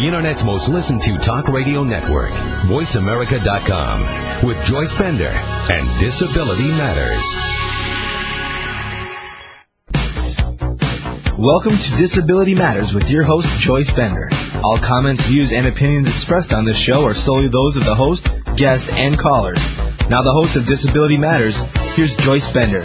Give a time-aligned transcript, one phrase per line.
[0.00, 2.32] the Internet's most listened to talk radio network,
[2.72, 7.20] VoiceAmerica.com, with Joyce Bender and Disability Matters.
[11.36, 14.30] Welcome to Disability Matters with your host, Joyce Bender.
[14.64, 18.24] All comments, views, and opinions expressed on this show are solely those of the host,
[18.56, 19.60] guest, and callers.
[20.08, 21.60] Now, the host of Disability Matters,
[21.92, 22.80] here's Joyce Bender.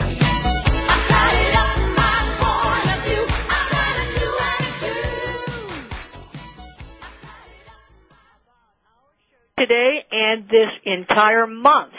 [10.35, 11.93] This entire month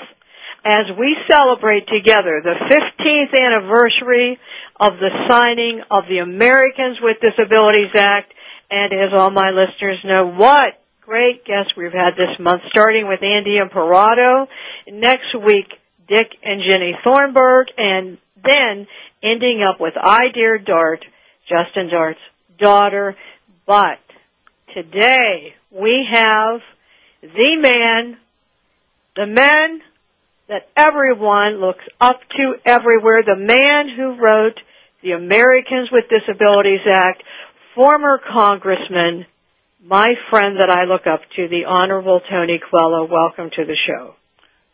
[0.64, 4.38] as we celebrate together the 15th anniversary
[4.80, 8.32] of the signing of the Americans with Disabilities Act.
[8.70, 10.74] And as all my listeners know, what
[11.06, 14.48] great guests we've had this month, starting with Andy Imparato.
[14.88, 15.70] Next week,
[16.08, 18.86] Dick and Ginny Thornburgh, and then
[19.22, 21.04] ending up with I Dare Dart,
[21.48, 22.18] Justin Dart's
[22.58, 23.16] daughter.
[23.66, 23.98] But
[24.74, 26.60] today we have
[27.22, 28.18] the man,
[29.16, 29.80] the man
[30.48, 34.60] that everyone looks up to everywhere, the man who wrote
[35.02, 37.22] the Americans with Disabilities Act,
[37.74, 39.26] former congressman,
[39.82, 43.08] my friend that I look up to, the Honorable Tony Coelho.
[43.10, 44.14] Welcome to the show.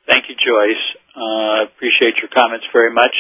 [0.08, 0.84] Thank you, Joyce.
[1.14, 3.14] I uh, appreciate your comments very much.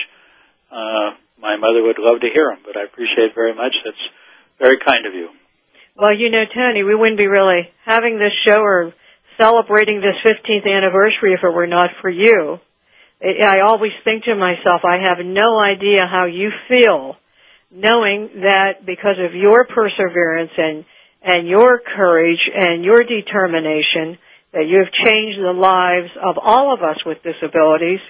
[0.70, 3.74] Uh, my mother would love to hear them, but I appreciate it very much.
[3.84, 4.04] That's
[4.58, 5.28] very kind of you.
[5.96, 8.94] Well, you know, Tony, we wouldn't be really having this show or
[9.40, 12.58] celebrating this 15th anniversary if it were not for you.
[13.22, 17.16] I always think to myself, I have no idea how you feel
[17.70, 20.84] knowing that because of your perseverance and,
[21.22, 24.18] and your courage and your determination
[24.52, 28.00] that you have changed the lives of all of us with disabilities,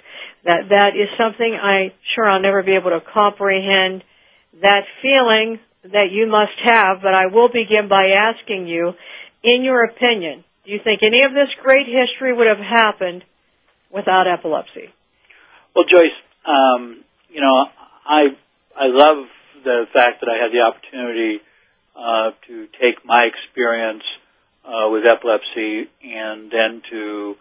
[0.44, 4.02] that that is something I sure I'll never be able to comprehend
[4.60, 8.92] that feeling that you must have, but I will begin by asking you,
[9.42, 13.24] in your opinion, do you think any of this great history would have happened
[13.90, 14.92] without epilepsy?
[15.74, 17.66] Well, Joyce, um, you know,
[18.06, 18.36] I
[18.76, 19.26] I love
[19.64, 21.40] the fact that I had the opportunity
[21.96, 24.02] uh, to take my experience
[24.64, 27.34] uh, with epilepsy and then to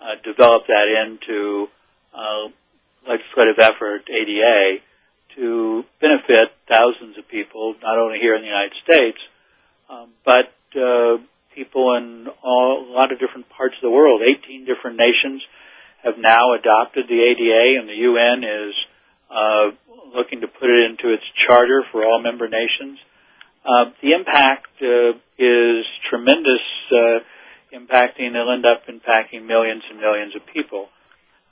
[0.00, 1.66] uh, develop that into
[2.14, 2.48] uh,
[3.08, 4.82] legislative effort, ADA,
[5.36, 9.18] to benefit thousands of people, not only here in the United States,
[9.88, 11.18] um, but uh,
[11.56, 14.20] people in all, a lot of different parts of the world.
[14.20, 15.40] 18 different nations
[16.04, 18.74] have now adopted the ADA, and the UN is
[19.32, 19.66] uh,
[20.14, 23.00] looking to put it into its charter for all member nations.
[23.64, 26.62] Uh, the impact uh, is tremendous,
[26.92, 27.24] uh,
[27.74, 28.30] impacting.
[28.30, 30.86] It'll end up impacting millions and millions of people.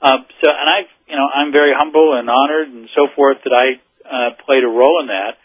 [0.01, 3.51] Uh, so, and I, you know, I'm very humble and honored and so forth that
[3.51, 5.35] I uh, played a role in that.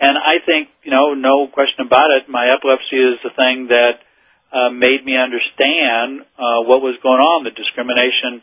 [0.00, 4.00] And I think, you know, no question about it, my epilepsy is the thing that
[4.48, 8.40] uh, made me understand uh, what was going on, the discrimination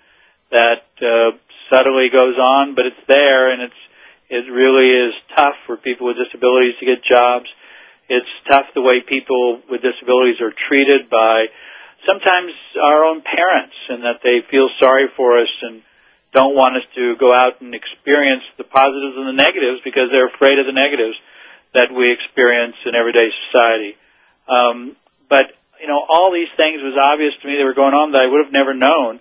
[0.53, 1.33] that uh,
[1.73, 3.81] subtly goes on, but it's there, and it's
[4.29, 7.47] it really is tough for people with disabilities to get jobs.
[8.11, 11.47] It's tough the way people with disabilities are treated by
[12.05, 15.81] sometimes our own parents, and that they feel sorry for us and
[16.37, 20.29] don't want us to go out and experience the positives and the negatives because they're
[20.29, 21.17] afraid of the negatives
[21.73, 23.93] that we experience in everyday society.
[24.47, 24.95] Um,
[25.29, 25.51] but
[25.81, 28.27] you know, all these things was obvious to me that were going on that I
[28.27, 29.19] would have never known.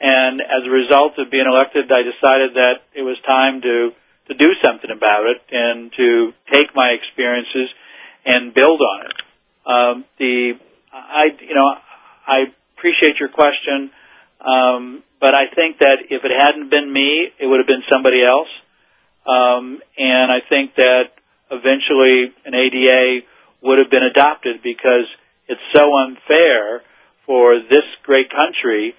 [0.00, 3.90] And as a result of being elected, I decided that it was time to
[4.28, 7.72] to do something about it and to take my experiences
[8.26, 9.16] and build on it.
[9.66, 10.52] Um, the
[10.92, 11.68] I you know
[12.26, 13.90] I appreciate your question,
[14.38, 18.22] um, but I think that if it hadn't been me, it would have been somebody
[18.22, 18.52] else.
[19.26, 21.17] Um, and I think that
[21.50, 23.26] eventually an ADA
[23.62, 25.06] would have been adopted because
[25.48, 26.82] it's so unfair
[27.26, 28.94] for this great country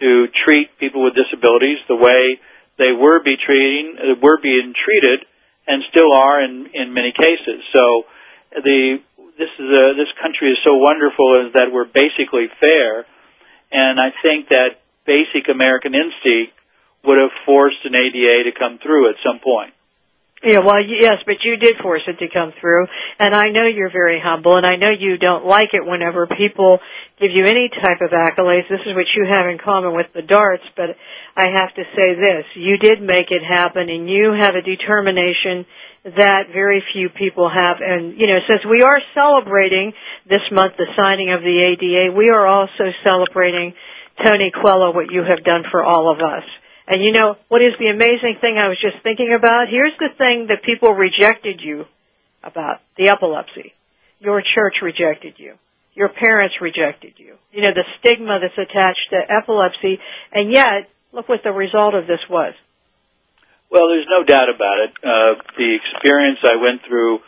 [0.00, 2.40] to treat people with disabilities the way
[2.78, 5.24] they were be treating were being treated
[5.66, 7.62] and still are in in many cases.
[7.72, 8.04] So
[8.50, 8.98] the
[9.38, 13.06] this is a, this country is so wonderful is that we're basically fair,
[13.70, 16.52] and I think that basic American instinct
[17.04, 19.74] would have forced an ADA to come through at some point.
[20.42, 22.90] Yeah, well, yes, but you did force it to come through,
[23.20, 26.80] and I know you're very humble, and I know you don't like it whenever people
[27.20, 28.66] give you any type of accolades.
[28.66, 30.98] This is what you have in common with the Darts, but
[31.36, 32.42] I have to say this.
[32.56, 35.62] You did make it happen, and you have a determination
[36.18, 37.78] that very few people have.
[37.78, 39.92] And, you know, since we are celebrating
[40.26, 43.74] this month the signing of the ADA, we are also celebrating
[44.18, 46.42] Tony Coelho, what you have done for all of us.
[46.86, 49.66] And you know, what is the amazing thing I was just thinking about?
[49.70, 51.84] Here's the thing that people rejected you
[52.42, 53.72] about, the epilepsy.
[54.18, 55.54] Your church rejected you.
[55.94, 57.36] your parents rejected you.
[57.52, 60.00] You know, the stigma that's attached to epilepsy,
[60.32, 62.54] and yet, look what the result of this was.
[63.70, 64.92] Well, there's no doubt about it.
[65.00, 67.20] Uh, the experience I went through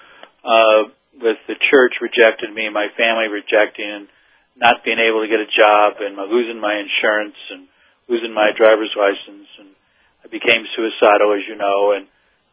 [0.44, 0.80] uh,
[1.20, 4.08] with the church rejected me, my family rejecting, and
[4.56, 7.68] not being able to get a job, and losing my insurance, and
[8.08, 9.68] losing my driver's license, and
[10.24, 12.06] I became suicidal, as you know, and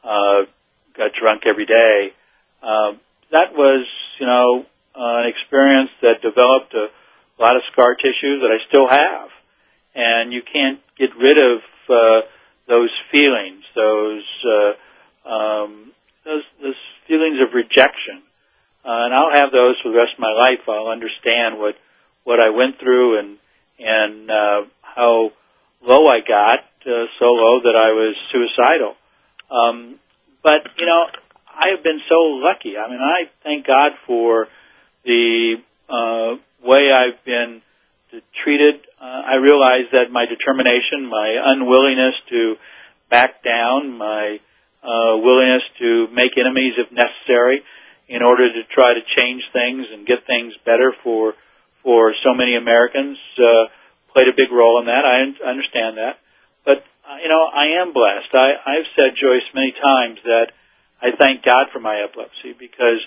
[0.04, 0.50] uh,
[0.98, 2.14] got drunk every day.
[2.62, 2.98] Uh,
[3.32, 3.88] that was,
[4.20, 4.66] you know,
[4.96, 6.88] an experience that developed a
[7.42, 9.30] lot of scar tissue that I still have,
[9.96, 11.60] and you can't get rid of
[11.90, 12.28] uh,
[12.68, 15.92] those feelings, those uh, um,
[16.26, 18.22] those those feelings of rejection,
[18.86, 20.62] uh, and I'll have those for the rest of my life.
[20.68, 21.76] I'll understand what
[22.24, 23.38] what I went through and
[23.80, 25.32] and uh, how
[25.86, 28.96] low I got, uh, so low that I was suicidal.
[29.50, 30.00] Um,
[30.44, 31.06] but you know,
[31.48, 32.78] I have been so lucky.
[32.78, 34.48] I mean, I thank God for
[35.06, 35.56] the
[35.90, 37.62] uh, way I've been
[38.44, 38.82] treated.
[39.00, 42.56] Uh, I realize that my determination, my unwillingness to
[43.10, 44.40] back down, my
[44.84, 47.62] uh, willingness to make enemies if necessary,
[48.10, 51.34] in order to try to change things and get things better for
[51.84, 53.66] for so many Americans, uh,
[54.14, 55.04] played a big role in that.
[55.06, 56.20] I understand that,
[56.66, 58.32] but uh, you know, I am blessed.
[58.34, 60.52] I, I've said Joyce many times that
[61.02, 63.02] I thank God for my epilepsy because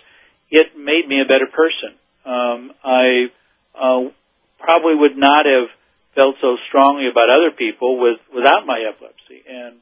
[0.50, 1.94] it made me a better person.
[2.24, 3.30] Um, I
[3.74, 4.10] uh,
[4.58, 5.68] probably would not have
[6.14, 9.78] felt so strongly about other people with without my epilepsy, and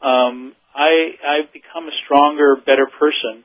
[0.00, 3.44] um, I I've become a stronger, better person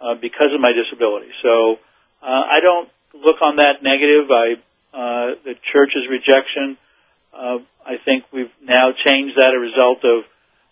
[0.00, 1.30] uh, because of my disability.
[1.42, 1.76] So
[2.22, 4.30] uh, I don't look on that negative.
[4.30, 4.60] I
[4.96, 6.80] uh, the church's rejection.
[7.28, 10.24] Uh, I think we've now changed that as a result of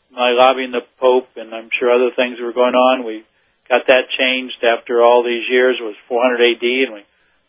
[0.09, 3.05] my lobbying the Pope, and I'm sure other things were going on.
[3.05, 3.21] We
[3.69, 5.76] got that changed after all these years.
[5.76, 7.03] It was 400 AD, and we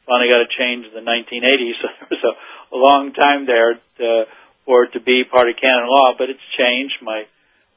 [0.04, 1.80] finally got it changed in the 1980s.
[1.80, 2.33] So there was a,
[2.75, 4.27] a long time there to,
[4.68, 7.00] for it to be part of canon law, but it's changed.
[7.00, 7.24] My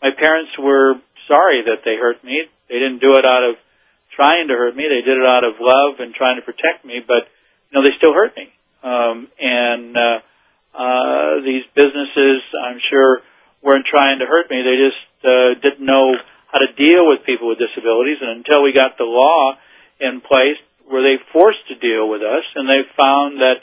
[0.03, 0.95] my parents were
[1.27, 2.47] sorry that they hurt me.
[2.71, 3.59] They didn't do it out of
[4.15, 4.87] trying to hurt me.
[4.87, 7.27] They did it out of love and trying to protect me, but
[7.71, 8.51] you know they still hurt me.
[8.83, 10.19] Um, and uh,
[10.75, 13.21] uh, these businesses, I'm sure
[13.63, 14.63] weren't trying to hurt me.
[14.63, 16.15] They just uh, didn't know
[16.53, 18.19] how to deal with people with disabilities.
[18.23, 19.59] And until we got the law
[20.01, 22.47] in place, were they forced to deal with us?
[22.55, 23.59] And they found that,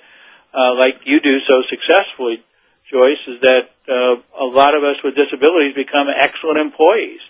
[0.54, 2.44] uh, like you do so successfully,
[2.92, 7.24] Joyce, is that uh, a lot of us with disabilities become excellent employees.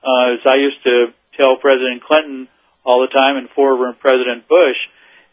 [0.00, 2.48] Uh, as I used to tell President Clinton
[2.84, 4.76] all the time and former President Bush,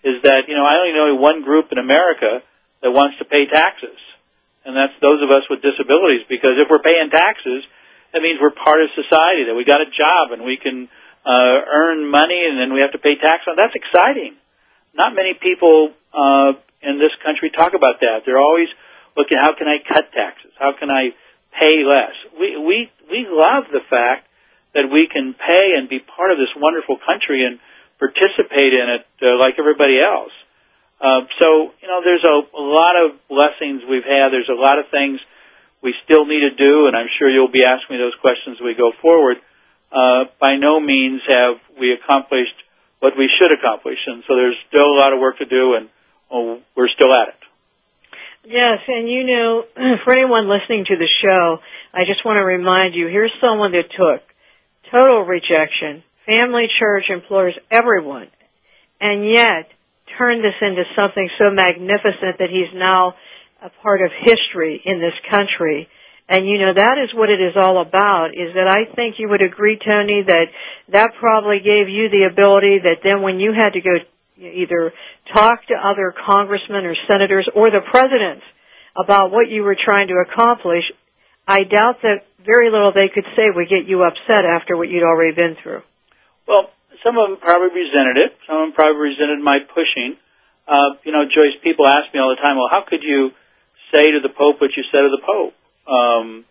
[0.04, 2.42] is that you know I only know one group in America
[2.82, 3.98] that wants to pay taxes,
[4.66, 6.26] and that's those of us with disabilities.
[6.26, 7.62] Because if we're paying taxes,
[8.14, 10.90] that means we're part of society, that we got a job and we can
[11.26, 13.56] uh, earn money, and then we have to pay tax on.
[13.56, 14.36] That's exciting.
[14.94, 18.26] Not many people uh, in this country talk about that.
[18.26, 18.68] They're always
[19.16, 20.52] looking, how can I cut taxes?
[20.58, 21.14] How can I
[21.54, 22.16] pay less?
[22.36, 24.28] We we we love the fact
[24.74, 27.60] that we can pay and be part of this wonderful country and
[28.02, 30.34] participate in it uh, like everybody else.
[30.98, 34.34] Uh, so, you know, there's a, a lot of blessings we've had.
[34.34, 35.22] There's a lot of things
[35.82, 38.66] we still need to do, and I'm sure you'll be asking me those questions as
[38.66, 39.38] we go forward.
[39.94, 42.58] Uh, by no means have we accomplished
[43.02, 45.90] what we should accomplish, and so there's still a lot of work to do, and
[46.30, 47.42] oh, we're still at it.
[48.46, 49.66] Yes, and you know,
[50.06, 51.60] for anyone listening to the show,
[51.94, 54.22] I just want to remind you, here's someone that took
[54.92, 58.28] total rejection, family, church, employers, everyone,
[59.00, 59.70] and yet
[60.18, 63.14] turned this into something so magnificent that he's now
[63.62, 65.88] a part of history in this country.
[66.28, 69.30] And you know, that is what it is all about, is that I think you
[69.30, 70.48] would agree, Tony, that
[70.90, 74.00] that probably gave you the ability that then when you had to go
[74.38, 74.94] either
[75.34, 78.44] talk to other congressmen or senators or the presidents
[78.98, 80.84] about what you were trying to accomplish,
[81.48, 85.04] I doubt that very little they could say would get you upset after what you'd
[85.04, 85.82] already been through.
[86.52, 86.68] Well,
[87.00, 88.36] some of them probably resented it.
[88.44, 90.20] Some of them probably resented my pushing.
[90.68, 93.32] Uh, you know, Joyce, people ask me all the time, well, how could you
[93.96, 95.56] say to the Pope what you said to the Pope?
[95.88, 96.44] Um,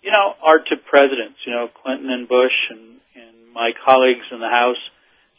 [0.00, 4.40] you know, our to presidents, you know, Clinton and Bush and, and my colleagues in
[4.40, 4.80] the House,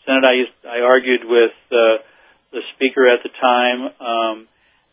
[0.05, 2.05] Senate, I, used, I argued with uh,
[2.53, 4.37] the Speaker at the time um,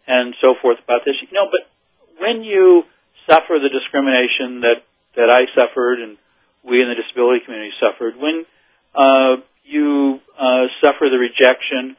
[0.09, 1.21] and so forth about this.
[1.21, 1.69] You know, but
[2.17, 2.89] when you
[3.29, 4.81] suffer the discrimination that,
[5.21, 6.17] that I suffered and
[6.65, 8.49] we in the disability community suffered, when
[8.95, 11.97] uh, you uh, suffer the rejection,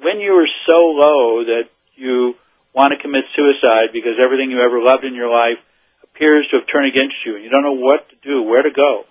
[0.00, 2.34] when you are so low that you
[2.72, 5.60] want to commit suicide because everything you ever loved in your life
[6.02, 8.72] appears to have turned against you and you don't know what to do, where to
[8.72, 9.04] go.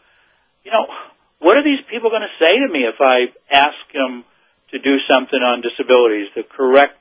[0.65, 0.89] You know,
[1.39, 4.25] what are these people going to say to me if I ask them
[4.71, 6.98] to do something on disabilities, to correct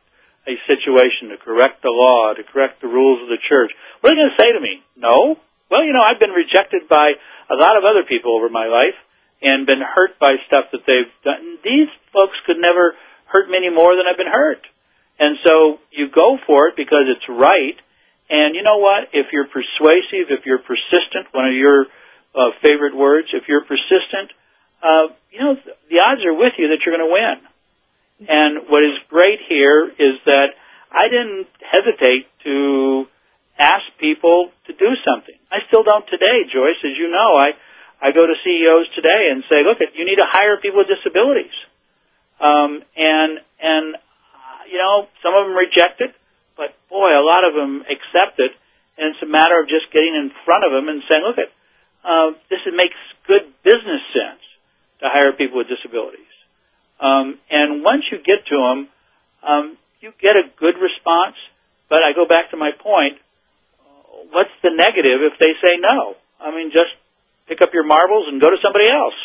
[0.48, 4.16] a situation, to correct the law, to correct the rules of the church, what are
[4.16, 4.80] they going to say to me?
[4.96, 5.36] No?
[5.68, 7.12] Well, you know, I've been rejected by
[7.52, 8.96] a lot of other people over my life
[9.42, 11.58] and been hurt by stuff that they've done.
[11.62, 12.94] These folks could never
[13.26, 14.62] hurt me any more than I've been hurt.
[15.18, 17.78] And so you go for it because it's right.
[18.30, 19.10] And you know what?
[19.12, 21.86] If you're persuasive, if you're persistent, one of your
[22.34, 24.30] uh, favorite words, if you're persistent,
[24.82, 25.54] uh, you know,
[25.90, 27.38] the odds are with you that you're going to win.
[28.26, 30.58] And what is great here is that
[30.90, 33.06] I didn't hesitate to
[33.58, 35.34] ask people to do something.
[35.50, 36.78] I still don't today, Joyce.
[36.82, 37.54] As you know, I
[37.98, 41.54] I go to CEOs today and say, look, you need to hire people with disabilities.
[42.38, 46.14] Um, and and uh, you know, some of them reject it,
[46.54, 48.54] but boy, a lot of them accept it.
[48.98, 51.50] And it's a matter of just getting in front of them and saying, look, at
[52.02, 54.42] uh, this makes good business sense
[55.02, 56.30] to hire people with disabilities.
[56.98, 58.78] Um, and once you get to them,
[59.42, 59.64] um,
[60.00, 61.38] you get a good response.
[61.88, 63.18] But I go back to my point.
[64.30, 66.14] What's the negative if they say no?
[66.38, 66.92] I mean, just
[67.48, 69.16] pick up your marbles and go to somebody else.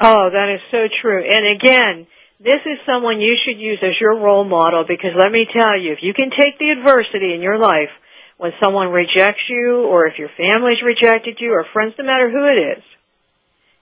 [0.00, 1.22] Oh, that is so true.
[1.22, 2.06] And again,
[2.40, 5.92] this is someone you should use as your role model because let me tell you,
[5.92, 7.90] if you can take the adversity in your life
[8.36, 12.44] when someone rejects you or if your family's rejected you or friends, no matter who
[12.44, 12.84] it is,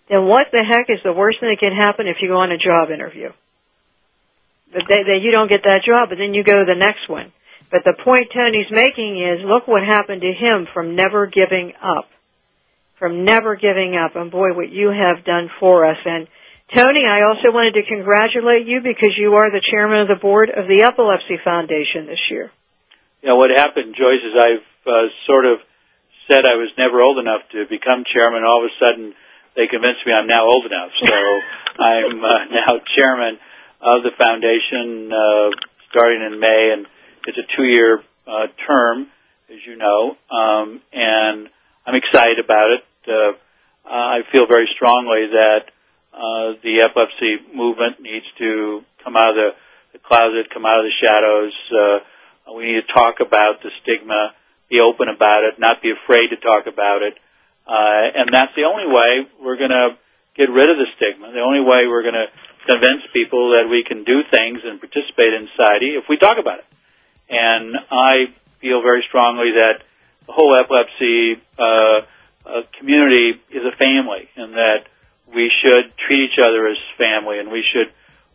[0.08, 2.52] then what the heck is the worst thing that can happen if you go on
[2.52, 3.32] a job interview?
[4.74, 7.32] That, they, you don't get that job, but then you go to the next one.
[7.72, 12.11] But the point Tony's making is, look what happened to him from never giving up.
[13.02, 14.14] From never giving up.
[14.14, 15.98] And boy, what you have done for us.
[16.06, 16.30] And
[16.70, 20.54] Tony, I also wanted to congratulate you because you are the chairman of the board
[20.54, 22.54] of the Epilepsy Foundation this year.
[23.18, 25.58] Yeah, what happened, Joyce, is I've uh, sort of
[26.30, 28.46] said I was never old enough to become chairman.
[28.46, 29.18] All of a sudden,
[29.58, 30.94] they convinced me I'm now old enough.
[31.02, 31.10] So
[31.82, 33.42] I'm uh, now chairman
[33.82, 35.50] of the foundation uh,
[35.90, 36.86] starting in May, and
[37.26, 37.98] it's a two-year
[38.30, 39.10] uh, term,
[39.50, 41.50] as you know, um, and
[41.82, 42.86] I'm excited about it.
[43.06, 43.34] Uh,
[43.84, 45.70] I feel very strongly that
[46.12, 49.50] uh, the epilepsy movement needs to come out of the,
[49.94, 51.54] the closet, come out of the shadows.
[51.72, 54.34] Uh, we need to talk about the stigma,
[54.68, 57.14] be open about it, not be afraid to talk about it.
[57.66, 59.96] Uh, and that's the only way we're going to
[60.36, 61.32] get rid of the stigma.
[61.32, 62.30] The only way we're going to
[62.66, 66.60] convince people that we can do things and participate in society if we talk about
[66.60, 66.68] it.
[67.30, 69.82] And I feel very strongly that
[70.26, 72.06] the whole epilepsy uh,
[72.52, 74.84] uh, community is a family, and that
[75.34, 77.88] we should treat each other as family, and we should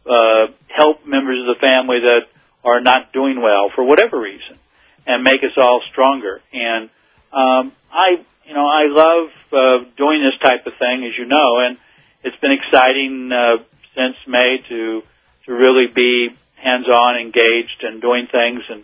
[0.10, 2.26] uh, help members of the family that
[2.64, 4.58] are not doing well for whatever reason,
[5.06, 6.42] and make us all stronger.
[6.52, 6.90] And
[7.32, 11.60] um, I you know, I love uh, doing this type of thing, as you know,
[11.60, 11.78] and
[12.24, 15.02] it's been exciting uh, since May to
[15.46, 18.64] to really be hands-on, engaged, and doing things.
[18.70, 18.84] And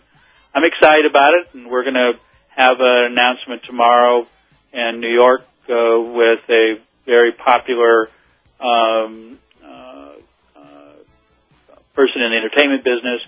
[0.54, 1.48] I'm excited about it.
[1.52, 2.12] And we're going to
[2.56, 4.26] have an announcement tomorrow
[4.74, 6.74] in New York uh, with a
[7.06, 8.08] very popular
[8.60, 10.18] um, uh,
[10.56, 10.94] uh,
[11.94, 13.20] person in the entertainment business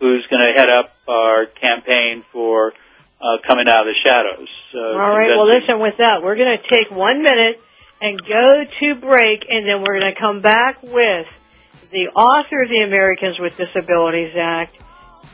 [0.00, 2.72] who's going to head up our campaign for
[3.20, 4.48] uh, coming out of the shadows.
[4.74, 5.28] All right.
[5.36, 5.80] Well, listen.
[5.80, 7.58] With that, we're going to take one minute
[8.00, 11.26] and go to break, and then we're going to come back with
[11.90, 14.76] the author of the Americans with Disabilities Act,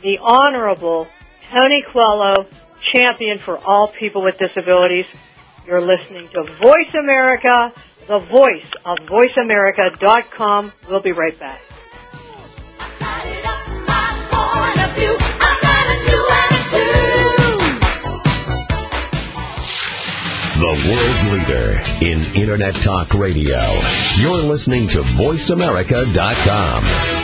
[0.02, 1.06] the Honorable
[1.50, 2.49] Tony Coelho,
[2.94, 5.04] champion for all people with disabilities.
[5.66, 7.73] You're listening to Voice America,
[8.06, 10.73] the voice of VoiceAmerica.com.
[10.90, 11.61] We'll be right back.
[20.56, 23.61] The world leader in Internet Talk Radio.
[24.18, 27.24] You're listening to VoiceAmerica.com.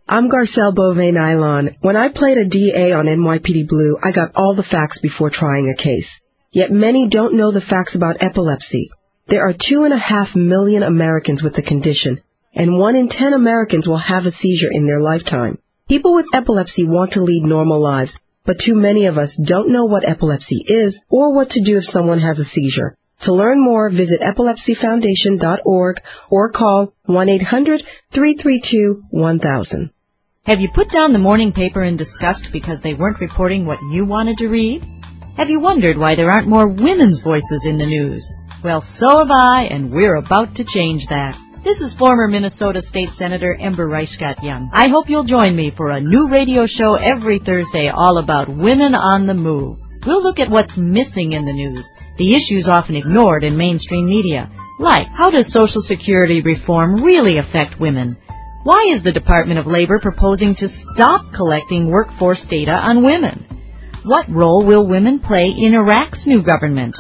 [0.08, 1.76] I'm Garcelle Beauvais Nilon.
[1.82, 5.70] When I played a DA on NYPD Blue, I got all the facts before trying
[5.70, 6.20] a case.
[6.50, 8.90] Yet many don't know the facts about epilepsy.
[9.28, 12.20] There are two and a half million Americans with the condition,
[12.54, 15.58] and one in ten Americans will have a seizure in their lifetime.
[15.88, 19.84] People with epilepsy want to lead normal lives, but too many of us don't know
[19.84, 22.96] what epilepsy is or what to do if someone has a seizure.
[23.22, 29.90] To learn more, visit epilepsyfoundation.org or call 1-800-332-1000.
[30.44, 34.06] Have you put down the morning paper in disgust because they weren't reporting what you
[34.06, 34.82] wanted to read?
[35.36, 38.26] Have you wondered why there aren't more women's voices in the news?
[38.64, 41.36] Well, so have I, and we're about to change that.
[41.62, 44.70] This is former Minnesota State Senator Ember Reichgott Junge.
[44.72, 48.94] I hope you'll join me for a new radio show every Thursday all about women
[48.94, 49.78] on the move.
[50.06, 51.84] We'll look at what's missing in the news,
[52.16, 57.78] the issues often ignored in mainstream media, like how does Social Security reform really affect
[57.78, 58.16] women?
[58.62, 63.44] Why is the Department of Labor proposing to stop collecting workforce data on women?
[64.04, 66.96] What role will women play in Iraq's new government?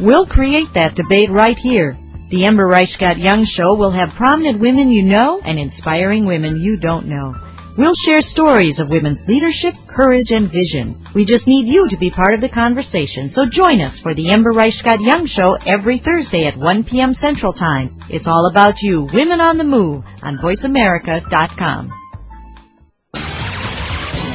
[0.00, 1.98] We'll create that debate right here.
[2.30, 6.78] The Ember Reichgott Junge Show will have prominent women you know and inspiring women you
[6.78, 7.34] don't know.
[7.76, 11.04] We'll share stories of women's leadership, courage, and vision.
[11.14, 14.30] We just need you to be part of the conversation, so join us for the
[14.30, 17.14] Ember Reichgott Junge Show every Thursday at 1 p.m.
[17.14, 17.98] Central Time.
[18.08, 22.03] It's all about you, Women on the Move, on VoiceAmerica.com.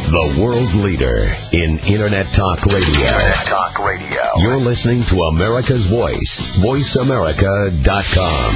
[0.10, 2.82] The world leader in Internet Talk Radio.
[2.82, 4.42] Internet Talk Radio.
[4.42, 6.42] You're listening to America's Voice.
[6.66, 8.52] VoiceAmerica.com.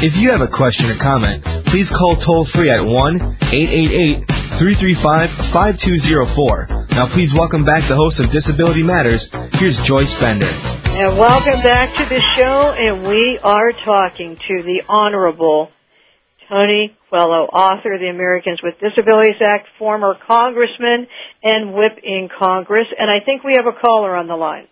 [0.00, 4.24] If you have a question or comment, please call toll free at 1 888
[4.56, 6.96] 335 5204.
[6.96, 9.28] Now, please welcome back the host of Disability Matters.
[9.60, 10.48] Here's Joyce Bender.
[10.48, 15.68] And welcome back to the show, and we are talking to the Honorable
[16.48, 21.06] Tony Coelho, author of the Americans with Disabilities Act, former congressman
[21.42, 22.86] and whip in Congress.
[22.98, 24.68] And I think we have a caller on the line.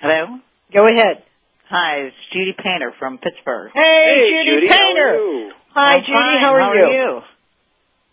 [0.00, 0.38] Hello?
[0.72, 1.22] Go ahead.
[1.70, 3.70] Hi, it's Judy Painter from Pittsburgh.
[3.74, 5.08] Hey, Hey, Judy, Judy, how Painter.
[5.08, 5.50] are you?
[5.74, 6.12] Hi, I'm Judy.
[6.12, 6.38] fine.
[6.40, 6.84] How are How you?
[6.84, 7.20] are you?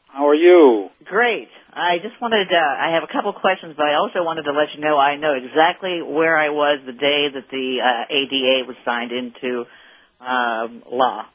[0.09, 0.89] How are you?
[1.05, 1.49] Great.
[1.73, 4.69] I just wanted to, I have a couple questions, but I also wanted to let
[4.75, 8.77] you know I know exactly where I was the day that the uh, ADA was
[8.85, 9.65] signed into
[10.23, 11.25] um, law.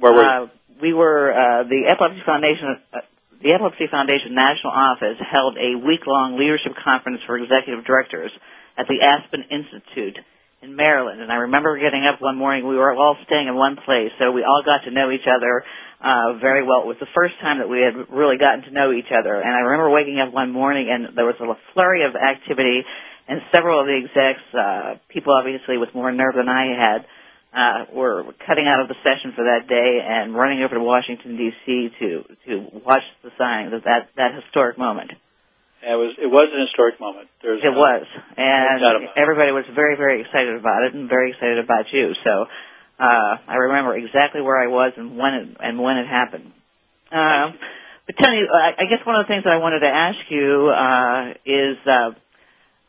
[0.00, 0.24] Where were?
[0.24, 0.46] Uh,
[0.80, 3.04] we were, uh, the Epilepsy Foundation, uh,
[3.42, 8.30] the Epilepsy Foundation National Office held a week-long leadership conference for executive directors
[8.78, 10.18] at the Aspen Institute
[10.62, 11.20] in Maryland.
[11.20, 14.30] And I remember getting up one morning, we were all staying in one place, so
[14.30, 15.62] we all got to know each other
[15.98, 16.86] uh, very well.
[16.86, 19.34] It was the first time that we had really gotten to know each other.
[19.34, 22.82] And I remember waking up one morning and there was a flurry of activity
[23.26, 27.04] and several of the execs, uh, people obviously with more nerve than I had,
[27.58, 31.34] uh, were cutting out of the session for that day and running over to Washington
[31.36, 31.90] D.C.
[31.98, 32.08] to
[32.46, 32.52] to
[32.86, 35.10] watch the signing of that that historic moment.
[35.82, 37.26] It was it was an historic moment.
[37.42, 41.58] There's It no- was, and everybody was very very excited about it and very excited
[41.58, 42.14] about you.
[42.22, 42.46] So
[42.98, 46.52] uh, I remember exactly where I was and when it and when it happened.
[47.10, 47.58] Um,
[48.06, 50.18] but tell me, I, I guess one of the things that I wanted to ask
[50.30, 51.76] you uh, is.
[51.86, 52.10] Uh,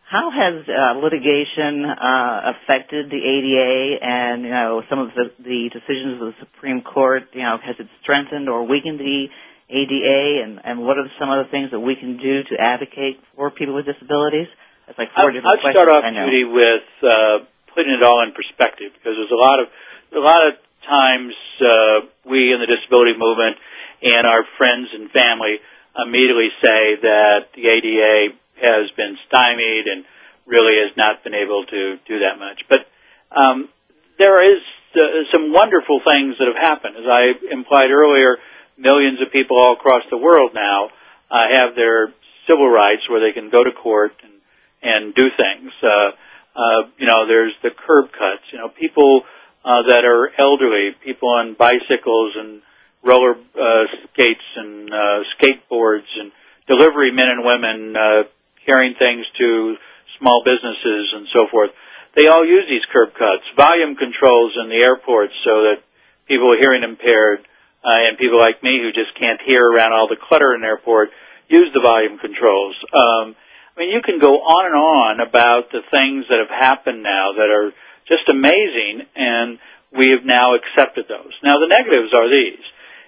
[0.10, 5.70] how has uh, litigation uh, affected the ADA and you know some of the, the
[5.70, 7.30] decisions of the Supreme Court?
[7.38, 9.30] You know, has it strengthened or weakened the
[9.70, 13.22] ADA, and, and what are some of the things that we can do to advocate
[13.38, 14.50] for people with disabilities?
[14.90, 15.78] That's like four I'd, different I'd questions.
[15.78, 17.46] start off, Judy, with uh,
[17.78, 19.70] putting it all in perspective because there's a lot of
[20.10, 20.58] a lot of
[20.90, 23.62] times uh, we in the disability movement
[24.02, 25.62] and our friends and family
[25.94, 30.06] immediately say that the ADA has been stymied and
[30.46, 32.66] really has not been able to do that much.
[32.68, 32.88] But
[33.32, 33.70] um,
[34.18, 34.62] there is
[34.96, 36.98] uh, some wonderful things that have happened.
[36.98, 38.38] As I implied earlier,
[38.78, 40.90] millions of people all across the world now
[41.30, 42.14] uh, have their
[42.48, 44.34] civil rights where they can go to court and,
[44.82, 45.72] and do things.
[45.84, 46.12] Uh,
[46.58, 48.44] uh, you know, there's the curb cuts.
[48.52, 49.22] You know, people
[49.64, 52.62] uh, that are elderly, people on bicycles and
[53.04, 56.32] roller uh, skates and uh, skateboards and
[56.68, 58.24] delivery men and women uh,
[58.70, 59.76] carrying things to
[60.22, 61.74] small businesses and so forth.
[62.14, 65.82] They all use these curb cuts, volume controls in the airports so that
[66.30, 67.42] people hearing impaired
[67.82, 70.68] uh, and people like me who just can't hear around all the clutter in the
[70.68, 71.10] airport
[71.50, 72.78] use the volume controls.
[72.94, 76.52] Um, I I mean, you can go on and on about the things that have
[76.52, 77.72] happened now that are
[78.12, 79.56] just amazing, and
[79.96, 81.32] we have now accepted those.
[81.48, 82.60] Now, the negatives are these: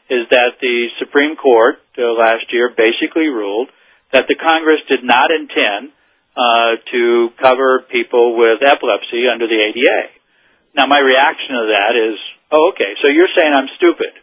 [0.08, 3.68] is that the Supreme Court uh, last year basically ruled
[4.14, 5.92] that the Congress did not intend
[6.36, 10.02] uh, to cover people with epilepsy under the ADA.
[10.76, 12.16] Now, my reaction to that is,
[12.52, 14.14] oh, okay, so you're saying I'm stupid.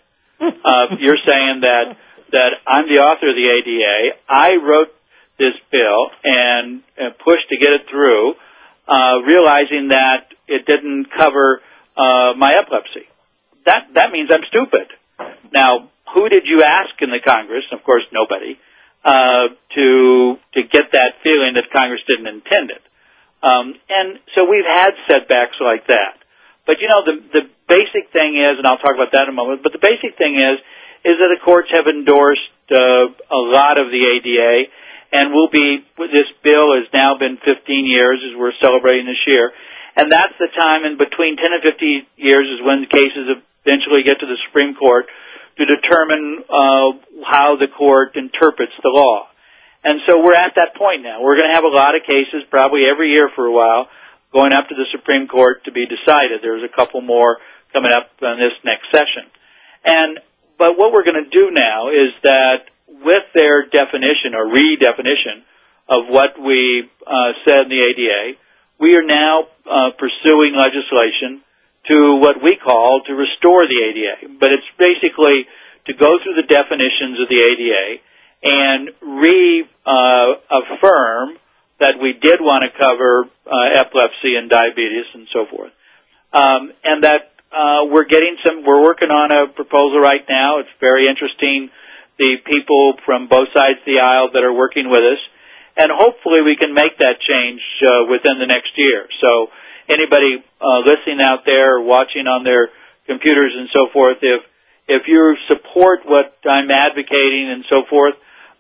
[0.41, 1.97] uh, you're saying that
[2.31, 4.21] that I'm the author of the ADA.
[4.29, 4.93] I wrote
[5.39, 8.35] this bill and, and pushed to get it through,
[8.87, 11.63] uh, realizing that it didn't cover
[11.97, 13.09] uh, my epilepsy.
[13.65, 14.93] That that means I'm stupid.
[15.53, 17.65] Now, who did you ask in the Congress?
[17.73, 18.57] Of course, nobody.
[19.09, 22.85] Uh, to to get that feeling that Congress didn't intend it.
[23.41, 26.21] Um, and so we've had setbacks like that.
[26.69, 29.39] But you know, the the basic thing is, and I'll talk about that in a
[29.39, 29.65] moment.
[29.65, 30.61] But the basic thing is,
[31.09, 34.69] is that the courts have endorsed uh, a lot of the ADA,
[35.17, 35.89] and will be.
[35.97, 37.49] This bill has now been 15
[37.89, 39.57] years as we're celebrating this year,
[39.97, 44.21] and that's the time in between 10 and 15 years is when cases eventually get
[44.21, 45.09] to the Supreme Court
[45.59, 46.89] to determine uh,
[47.27, 49.27] how the court interprets the law.
[49.85, 51.23] And so we're at that point now.
[51.23, 53.87] We're going to have a lot of cases, probably every year for a while,
[54.33, 56.43] going up to the Supreme Court to be decided.
[56.43, 57.39] There's a couple more
[57.73, 59.31] coming up in this next session.
[59.85, 60.19] And
[60.59, 65.47] but what we're going to do now is that with their definition or redefinition
[65.89, 68.39] of what we uh, said in the ADA,
[68.81, 71.47] we are now uh, pursuing legislation
[71.89, 74.39] to what we call to restore the ADA.
[74.39, 75.47] But it's basically
[75.87, 78.01] to go through the definitions of the ADA
[78.43, 81.41] and reaffirm uh,
[81.81, 85.73] that we did want to cover uh, epilepsy and diabetes and so forth.
[86.33, 90.61] Um, and that uh, we're getting some, we're working on a proposal right now.
[90.61, 91.71] It's very interesting.
[92.19, 95.23] The people from both sides of the aisle that are working with us.
[95.79, 99.07] And hopefully we can make that change uh, within the next year.
[99.23, 99.49] So
[99.89, 102.69] anybody uh, listening out there watching on their
[103.07, 104.43] computers and so forth, if
[104.89, 108.15] if you support what I'm advocating and so forth,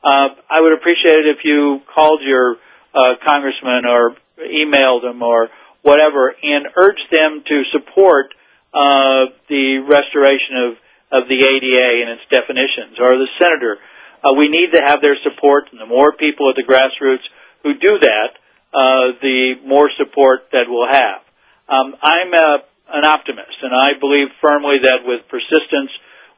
[0.04, 2.56] uh, I would appreciate it if you called your
[2.94, 4.12] uh, congressman or
[4.44, 5.48] emailed them or
[5.82, 8.34] whatever and urge them to support
[8.74, 10.76] uh, the restoration of
[11.10, 13.80] of the ADA and its definitions, or the senator.
[14.20, 17.24] Uh, we need to have their support, and the more people at the grassroots
[17.62, 18.36] who do that,
[18.72, 21.22] the more support that we'll have.
[21.68, 22.50] Um, I'm a,
[22.96, 25.92] an optimist, and I believe firmly that with persistence,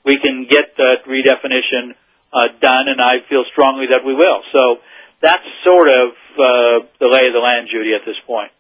[0.05, 1.95] we can get that redefinition
[2.33, 4.43] uh, done, and I feel strongly that we will.
[4.53, 4.83] So
[5.23, 8.51] that's sort of uh, the lay of the land, Judy, at this point.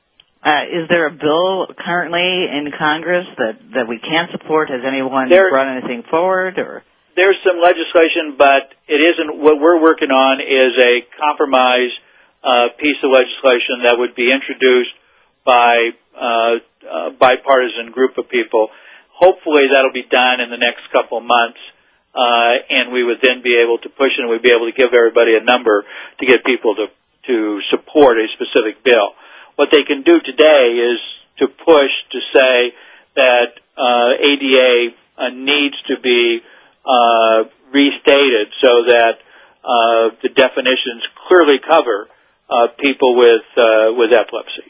[0.41, 4.71] Uh, is there a bill currently in Congress that, that we can support?
[4.71, 6.83] Has anyone there, brought anything forward, or
[7.17, 9.37] there's some legislation, but it isn't.
[9.37, 11.93] What we're working on is a compromise
[12.43, 14.97] uh, piece of legislation that would be introduced
[15.45, 16.55] by uh,
[16.89, 18.69] a bipartisan group of people.
[19.13, 21.61] Hopefully, that'll be done in the next couple months,
[22.17, 24.77] uh, and we would then be able to push it, and we'd be able to
[24.77, 25.85] give everybody a number
[26.21, 26.87] to get people to
[27.29, 29.13] to support a specific bill.
[29.57, 30.99] What they can do today is
[31.39, 32.73] to push to say
[33.17, 36.41] that uh, ADA uh, needs to be
[36.85, 39.21] uh, restated so that
[39.61, 42.09] uh, the definitions clearly cover
[42.51, 44.67] uh, people with uh, with epilepsy.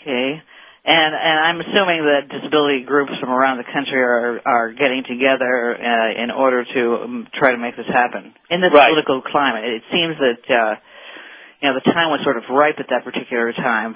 [0.00, 0.42] Okay.
[0.82, 5.76] And, and I'm assuming that disability groups from around the country are are getting together
[5.76, 8.88] uh, in order to um, try to make this happen in this right.
[8.88, 9.64] political climate.
[9.68, 10.74] It seems that uh,
[11.60, 13.94] you know the time was sort of ripe at that particular time.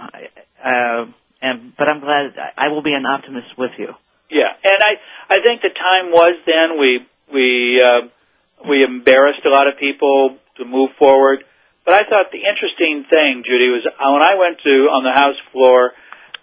[0.61, 1.09] Uh,
[1.41, 3.89] and but I'm glad I will be an optimist with you.
[4.29, 4.93] Yeah, and I
[5.33, 7.01] I think the time was then we
[7.33, 8.13] we uh,
[8.69, 11.45] we embarrassed a lot of people to move forward.
[11.85, 15.13] But I thought the interesting thing, Judy, was uh, when I went to on the
[15.13, 15.93] House floor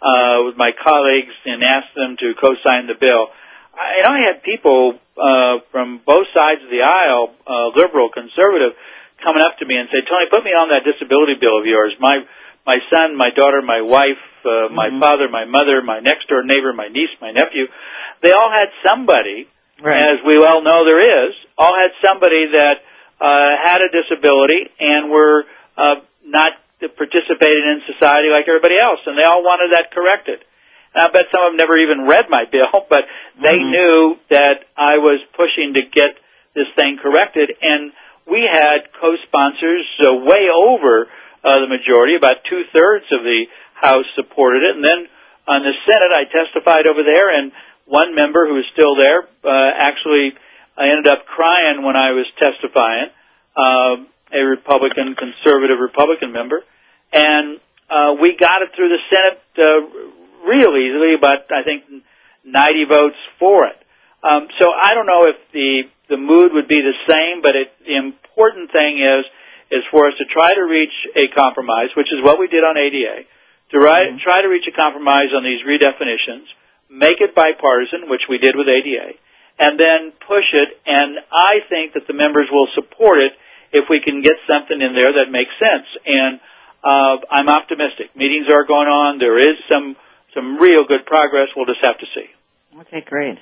[0.01, 3.33] uh, with my colleagues and asked them to co-sign the bill.
[3.73, 8.77] I, and I had people uh, from both sides of the aisle, uh, liberal, conservative,
[9.25, 11.93] coming up to me and say, "Tony, put me on that disability bill of yours.
[11.99, 12.21] My
[12.65, 15.01] my son, my daughter, my wife, uh, my Mhm.
[15.01, 17.65] father, my mother, my next door neighbor, my niece, my nephew,
[18.21, 19.47] they all had somebody,
[19.81, 19.97] Right.
[19.97, 22.83] as we well know there is, all had somebody that
[23.21, 25.45] had a disability and were
[25.77, 26.51] uh, not
[26.97, 30.41] participating in society like everybody else, and they all wanted that corrected.
[30.93, 33.05] And I bet some of them never even read my bill, but
[33.39, 33.69] they Mhm.
[33.69, 36.17] knew that I was pushing to get
[36.53, 37.93] this thing corrected, and
[38.25, 41.07] we had co-sponsors uh, way over
[41.43, 42.15] uh, the majority.
[42.15, 45.07] About two thirds of the House supported it, and then
[45.47, 47.51] on the Senate, I testified over there, and
[47.85, 50.33] one member who is still there uh, actually
[50.81, 53.13] I ended up crying when I was testifying.
[53.53, 56.63] Um, a Republican, conservative Republican member,
[57.11, 57.59] and
[57.91, 61.83] uh, we got it through the Senate uh, real easily, but I think
[62.47, 63.75] 90 votes for it.
[64.23, 67.71] Um, so I don't know if the the mood would be the same, but it,
[67.87, 69.25] the important thing is
[69.71, 72.75] is for us to try to reach a compromise, which is what we did on
[72.75, 73.23] ADA,
[73.71, 74.19] to mm-hmm.
[74.19, 76.43] try to reach a compromise on these redefinitions,
[76.91, 79.15] make it bipartisan, which we did with ADA,
[79.61, 80.69] and then push it.
[80.89, 83.37] And I think that the members will support it
[83.69, 85.85] if we can get something in there that makes sense.
[86.01, 86.41] And
[86.81, 88.17] uh, I'm optimistic.
[88.17, 89.21] Meetings are going on.
[89.21, 89.93] There is some
[90.33, 91.53] some real good progress.
[91.53, 92.27] We'll just have to see.
[92.87, 93.37] Okay, great.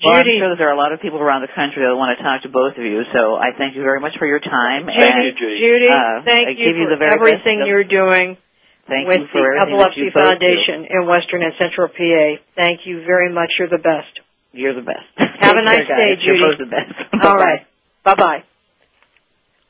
[0.00, 1.92] Well, Judy, I'm sure that there are a lot of people around the country that
[1.92, 3.04] want to talk to both of you.
[3.12, 4.88] So I thank you very much for your time.
[4.88, 5.58] Thank and, you, Judy.
[5.60, 8.40] Judy, uh, thank you, you for everything you're doing
[8.88, 12.24] thank with the Epilepsy Foundation in Western and Central PA.
[12.56, 13.52] Thank you very much.
[13.60, 14.16] You're the best.
[14.52, 15.08] You're the best.
[15.40, 16.38] Have a nice day, Judy.
[16.38, 16.94] You're both the best.
[17.24, 17.66] All right.
[18.04, 18.44] Bye bye.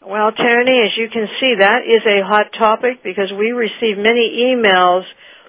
[0.03, 4.51] Well, Tony, as you can see, that is a hot topic because we receive many
[4.51, 5.05] emails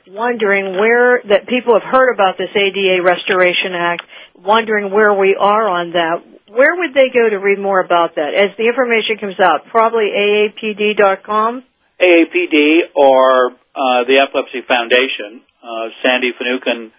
[0.07, 4.03] wondering where that people have heard about this ADA Restoration Act,
[4.37, 6.21] wondering where we are on that.
[6.53, 8.35] Where would they go to read more about that?
[8.37, 11.63] As the information comes out, probably AAPD.com.
[11.99, 15.41] AAPD or uh, the Epilepsy Foundation.
[15.63, 16.91] Uh, Sandy Finucane,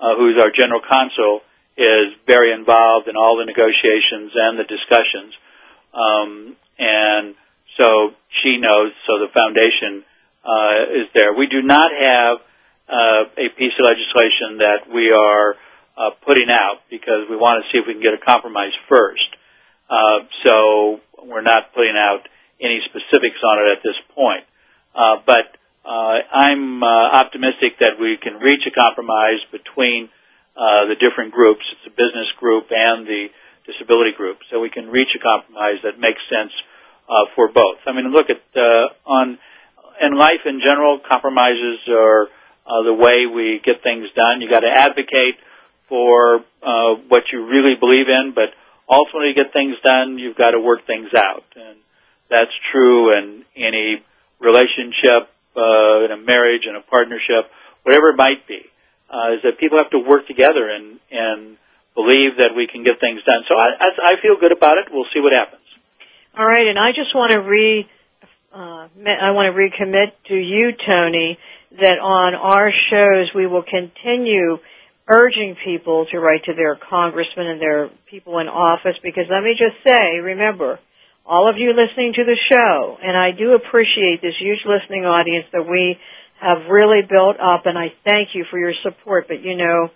[0.00, 1.40] uh, who's our general counsel,
[1.76, 5.32] is very involved in all the negotiations and the discussions.
[5.92, 7.34] Um, and
[7.76, 8.92] so she knows.
[9.06, 10.04] So the foundation
[10.44, 11.32] uh, is there.
[11.32, 12.38] We do not have
[12.88, 15.56] uh, a piece of legislation that we are
[15.96, 19.28] uh, putting out because we want to see if we can get a compromise first.
[19.88, 22.28] Uh, so we're not putting out
[22.60, 24.44] any specifics on it at this point.
[24.94, 30.10] Uh, but uh, I'm optimistic that we can reach a compromise between
[30.56, 31.62] uh, the different groups.
[31.86, 33.28] A business group and the
[33.66, 34.38] disability group.
[34.50, 36.52] So we can reach a compromise that makes sense
[37.08, 37.82] uh, for both.
[37.86, 39.38] I mean, look at uh, on
[40.00, 42.26] in life in general, compromises are
[42.66, 44.40] uh, the way we get things done.
[44.40, 45.38] You got to advocate
[45.88, 48.50] for uh, what you really believe in, but
[48.88, 51.78] ultimately, to get things done, you've got to work things out, and
[52.30, 54.02] that's true in any
[54.40, 57.50] relationship, uh, in a marriage, in a partnership,
[57.84, 58.71] whatever it might be.
[59.12, 61.60] Uh, is that people have to work together and and
[61.94, 63.44] believe that we can get things done.
[63.48, 64.88] So I, I, I feel good about it.
[64.90, 65.60] We'll see what happens.
[66.32, 67.84] All right, and I just want to re,
[68.56, 71.36] uh, I want to recommit to you, Tony,
[71.76, 74.56] that on our shows we will continue
[75.08, 79.52] urging people to write to their congressmen and their people in office because let me
[79.58, 80.78] just say, remember,
[81.26, 85.46] all of you listening to the show, and I do appreciate this huge listening audience
[85.52, 85.98] that we
[86.42, 89.90] have really built up, and I thank you for your support, but you know,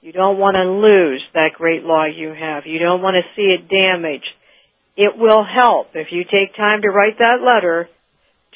[0.00, 2.64] you don't want to lose that great law you have.
[2.64, 4.32] You don't want to see it damaged.
[4.96, 7.88] It will help if you take time to write that letter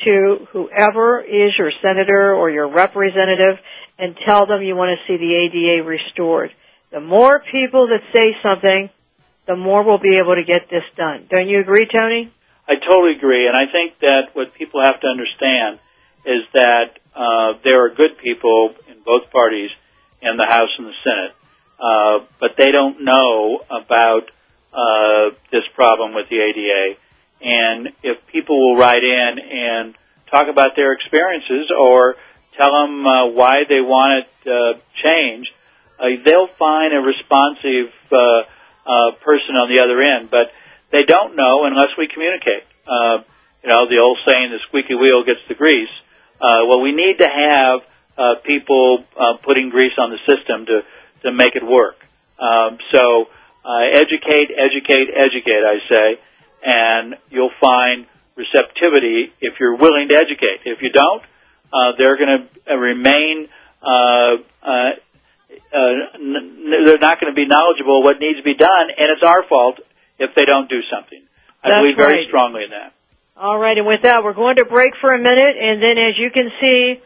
[0.05, 3.61] to whoever is your senator or your representative
[3.99, 6.51] and tell them you want to see the ADA restored.
[6.91, 8.89] The more people that say something,
[9.47, 11.29] the more we'll be able to get this done.
[11.31, 12.33] Don't you agree, Tony?
[12.67, 15.84] I totally agree, and I think that what people have to understand
[16.25, 19.71] is that uh, there are good people in both parties
[20.23, 21.35] in the House and the Senate.
[21.79, 24.31] Uh, but they don't know about
[24.73, 26.99] uh, this problem with the ADA.
[27.43, 29.95] And if people will write in and
[30.31, 32.17] talk about their experiences or
[32.57, 35.51] tell them uh, why they want it uh, changed,
[35.99, 38.19] uh, they'll find a responsive uh,
[38.87, 40.31] uh, person on the other end.
[40.31, 40.51] But
[40.91, 42.65] they don't know unless we communicate.
[42.87, 43.27] Uh,
[43.63, 45.91] you know, the old saying, the squeaky wheel gets the grease.
[45.91, 46.14] Uh,
[46.69, 47.81] well, we need to have
[48.17, 50.81] uh, people uh, putting grease on the system to
[51.25, 51.97] to make it work.
[52.39, 53.27] Um, so
[53.65, 55.63] uh, educate, educate, educate.
[55.65, 56.07] I say,
[56.65, 60.63] and you'll find receptivity if you're willing to educate.
[60.65, 61.23] If you don't,
[61.73, 63.49] uh, they're going to uh, remain.
[63.83, 64.91] Uh, uh,
[65.75, 69.23] uh, n- they're not going to be knowledgeable what needs to be done, and it's
[69.23, 69.79] our fault
[70.19, 71.23] if they don't do something.
[71.63, 72.29] I That's believe very right.
[72.29, 72.94] strongly in that.
[73.37, 76.17] All right, and with that, we're going to break for a minute, and then as
[76.17, 77.03] you can see,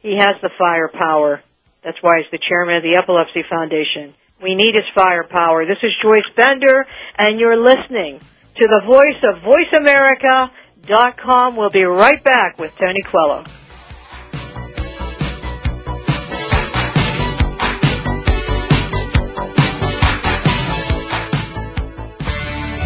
[0.00, 1.42] he has the firepower.
[1.84, 4.14] That's why he's the chairman of the Epilepsy Foundation.
[4.42, 5.66] We need his firepower.
[5.66, 6.86] This is Joyce Bender,
[7.18, 8.20] and you're listening
[8.56, 11.56] to the voice of VoiceAmerica.com.
[11.56, 13.44] We'll be right back with Tony Coelho.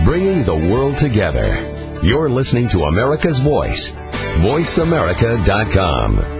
[0.04, 1.69] Bringing the world together.
[2.02, 3.92] You're listening to America's Voice.
[4.40, 6.39] VoiceAmerica.com.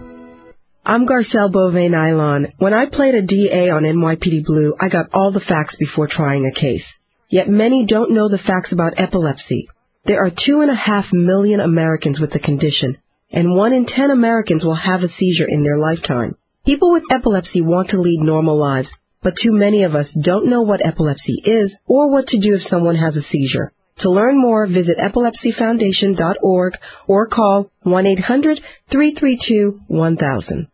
[0.88, 2.52] I'm Garcelle Beauvais Nilon.
[2.58, 6.46] When I played a DA on NYPD Blue, I got all the facts before trying
[6.46, 6.94] a case.
[7.28, 9.68] Yet many don't know the facts about epilepsy.
[10.04, 12.98] There are two and a half million Americans with the condition,
[13.30, 16.36] and one in ten Americans will have a seizure in their lifetime.
[16.64, 20.62] People with epilepsy want to lead normal lives, but too many of us don't know
[20.62, 23.72] what epilepsy is or what to do if someone has a seizure.
[24.00, 26.74] To learn more, visit epilepsyfoundation.org
[27.06, 30.66] or call 1-800-332-1000.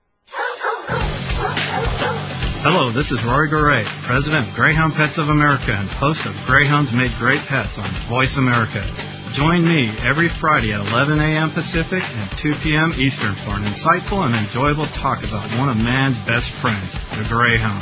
[2.64, 6.92] Hello, this is Rory Garay, President of Greyhound Pets of America and host of Greyhounds
[6.92, 8.82] Make Great Pets on Voice America.
[9.32, 11.56] Join me every Friday at 11 a.m.
[11.56, 12.92] Pacific and 2 p.m.
[13.00, 17.80] Eastern for an insightful and enjoyable talk about one of man's best friends, the Greyhound.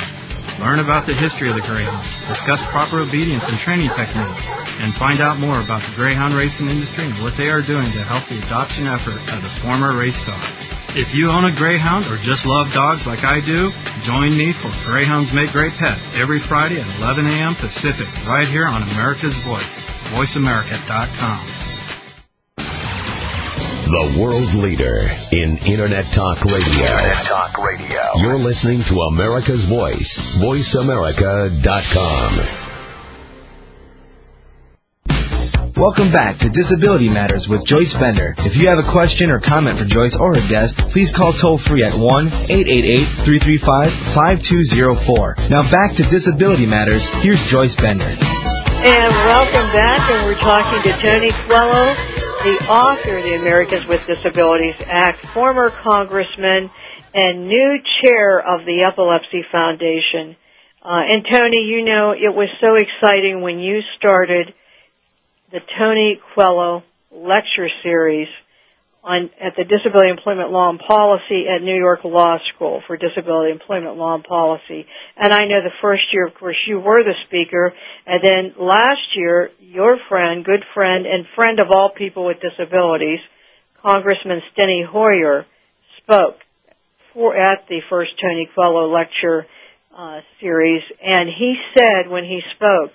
[0.63, 4.47] Learn about the history of the Greyhound, discuss proper obedience and training techniques,
[4.79, 8.01] and find out more about the Greyhound racing industry and what they are doing to
[8.07, 10.39] help the adoption effort of the former race dog.
[10.95, 13.75] If you own a Greyhound or just love dogs like I do,
[14.07, 17.59] join me for Greyhounds Make Great Pets every Friday at 11 a.m.
[17.59, 19.67] Pacific, right here on America's Voice,
[20.11, 21.47] voiceamerica.com.
[23.91, 26.83] The world leader in Internet Talk Radio.
[26.83, 28.01] Internet Talk Radio.
[28.23, 32.31] You're listening to America's Voice, voiceamerica.com.
[35.75, 38.35] Welcome back to Disability Matters with Joyce Bender.
[38.37, 41.57] If you have a question or comment for Joyce or her guest, please call toll
[41.57, 45.35] free at 1 888 335 5204.
[45.49, 47.09] Now back to Disability Matters.
[47.23, 48.15] Here's Joyce Bender.
[48.83, 51.93] And welcome back, and we're talking to Tony Coelho,
[52.41, 56.71] the author of the Americans with Disabilities Act, former congressman,
[57.13, 60.35] and new chair of the Epilepsy Foundation.
[60.81, 64.51] Uh, and Tony, you know, it was so exciting when you started
[65.51, 68.29] the Tony Coelho lecture series
[69.03, 73.51] on at the Disability Employment Law and Policy at New York Law School for Disability
[73.51, 74.85] Employment Law and Policy.
[75.17, 77.73] And I know the first year, of course, you were the speaker,
[78.05, 83.19] and then last year, your friend, good friend, and friend of all people with disabilities,
[83.81, 85.45] Congressman Steny Hoyer,
[86.03, 86.35] spoke
[87.13, 89.45] for at the first Tony Coelho lecture
[89.97, 92.91] uh, series, and he said when he spoke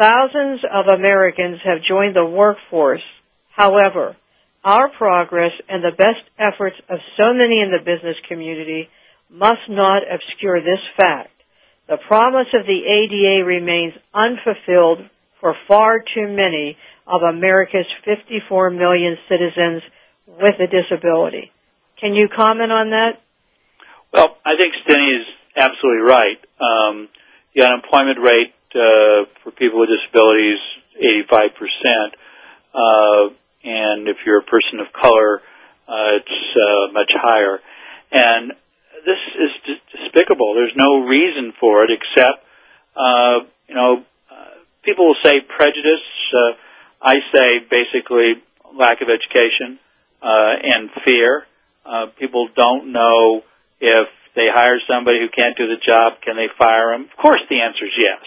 [0.00, 3.02] Thousands of Americans have joined the workforce.
[3.54, 4.16] However,
[4.64, 8.88] our progress and the best efforts of so many in the business community
[9.30, 11.30] must not obscure this fact.
[11.88, 15.08] The promise of the ADA remains unfulfilled
[15.40, 19.82] for far too many of America's 54 million citizens
[20.26, 21.50] with a disability.
[22.00, 23.20] Can you comment on that?
[24.12, 26.38] Well, I think Steny is absolutely right.
[26.60, 27.08] Um,
[27.54, 30.58] the unemployment rate uh, for people with disabilities,
[31.32, 32.14] 85%.
[32.72, 35.40] Uh, and if you're a person of color,
[35.88, 37.58] uh, it's uh, much higher.
[38.12, 38.52] And
[39.04, 40.54] this is despicable.
[40.54, 42.44] There's no reason for it except,
[42.96, 44.34] uh, you know, uh,
[44.84, 46.06] people will say prejudice.
[46.32, 46.52] Uh,
[47.02, 48.42] I say basically
[48.76, 49.78] lack of education
[50.22, 51.44] uh, and fear.
[51.84, 53.42] Uh, people don't know
[53.80, 57.08] if they hire somebody who can't do the job, can they fire them?
[57.10, 58.22] Of course, the answer is yes.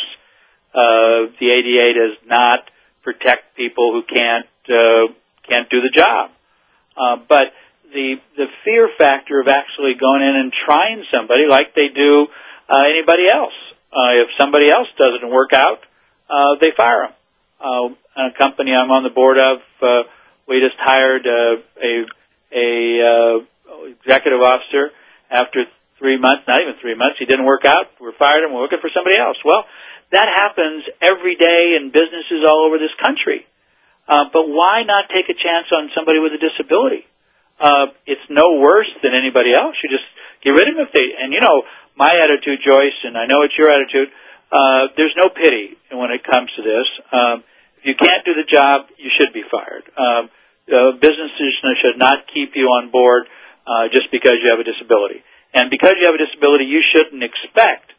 [0.74, 2.60] Uh, the ADA does not
[3.04, 5.14] protect people who can't uh,
[5.48, 6.32] can't do the job.
[6.96, 7.54] Uh, but
[7.92, 12.28] the the fear factor of actually going in and trying somebody like they do
[12.70, 13.54] uh, anybody else.
[13.94, 15.86] Uh, if somebody else doesn't work out,
[16.30, 17.16] uh, they fire them.
[17.62, 20.10] Uh, a company I'm on the board of, uh,
[20.48, 21.94] we just hired uh, a
[22.54, 22.70] a
[23.02, 23.38] uh,
[24.02, 24.92] executive officer
[25.30, 25.66] after
[25.98, 27.90] three months, not even three months, he didn't work out.
[28.00, 28.54] We're fired him.
[28.54, 29.38] We're looking for somebody else.
[29.46, 29.66] Well,
[30.12, 33.48] that happens every day in businesses all over this country.
[34.08, 37.08] Uh, but why not take a chance on somebody with a disability?
[37.60, 39.78] uh, it's no worse than anybody else.
[39.84, 40.08] You just
[40.42, 41.06] get rid of them if they.
[41.06, 41.64] And you know,
[41.96, 44.10] my attitude, Joyce, and I know it's your attitude.
[44.50, 46.88] Uh, there's no pity when it comes to this.
[47.10, 47.44] Um,
[47.82, 49.86] if you can't do the job, you should be fired.
[49.98, 50.30] Um,
[50.70, 51.52] uh, businesses
[51.82, 53.28] should not keep you on board
[53.68, 55.24] uh, just because you have a disability.
[55.54, 57.92] And because you have a disability, you shouldn't expect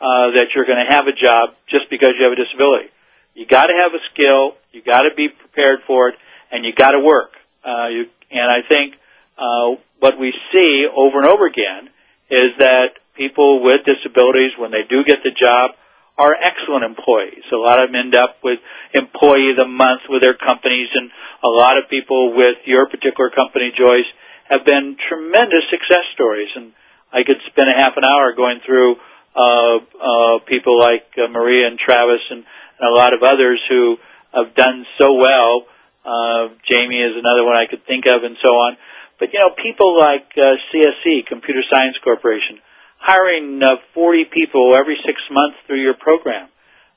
[0.00, 2.88] uh, that you're going to have a job just because you have a disability.
[3.34, 6.16] You got to have a skill, you got to be prepared for it,
[6.50, 7.32] and you got to work.
[7.64, 8.94] Uh, you, and I think
[9.38, 11.88] uh, what we see over and over again
[12.30, 15.76] is that people with disabilities, when they do get the job,
[16.18, 17.44] are excellent employees.
[17.52, 18.60] A lot of them end up with
[18.92, 21.10] employee of the month with their companies, and
[21.42, 24.08] a lot of people with your particular company, Joyce,
[24.48, 26.52] have been tremendous success stories.
[26.54, 26.72] And
[27.12, 28.96] I could spend a half an hour going through
[29.32, 32.44] uh, uh, people like uh, Maria and Travis and,
[32.82, 33.96] and a lot of others who
[34.34, 35.70] have done so well.
[36.02, 38.74] Uh, Jamie is another one I could think of, and so on.
[39.22, 42.58] But you know, people like uh, CSC, Computer Science Corporation,
[42.98, 46.48] hiring uh, 40 people every six months through your program.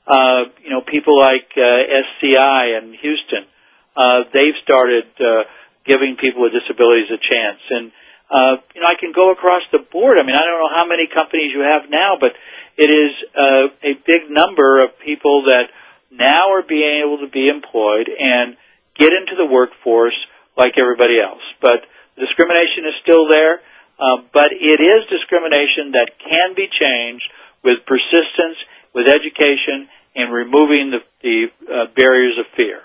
[0.06, 3.46] Uh, you know, people like uh, SCI in Houston,
[3.94, 5.46] uh, they've started uh,
[5.86, 7.62] giving people with disabilities a chance.
[7.70, 7.92] And
[8.26, 10.18] uh, you know, I can go across the board.
[10.18, 12.34] I mean, I don't know how many companies you have now, but
[12.76, 15.72] it is uh, a big number of people that
[16.10, 18.56] now are being able to be employed and
[18.98, 20.16] get into the workforce
[20.56, 21.42] like everybody else.
[21.60, 21.84] But
[22.16, 23.60] discrimination is still there,
[24.00, 27.28] uh, but it is discrimination that can be changed
[27.64, 28.56] with persistence,
[28.94, 32.80] with education, and removing the, the uh, barriers of fear.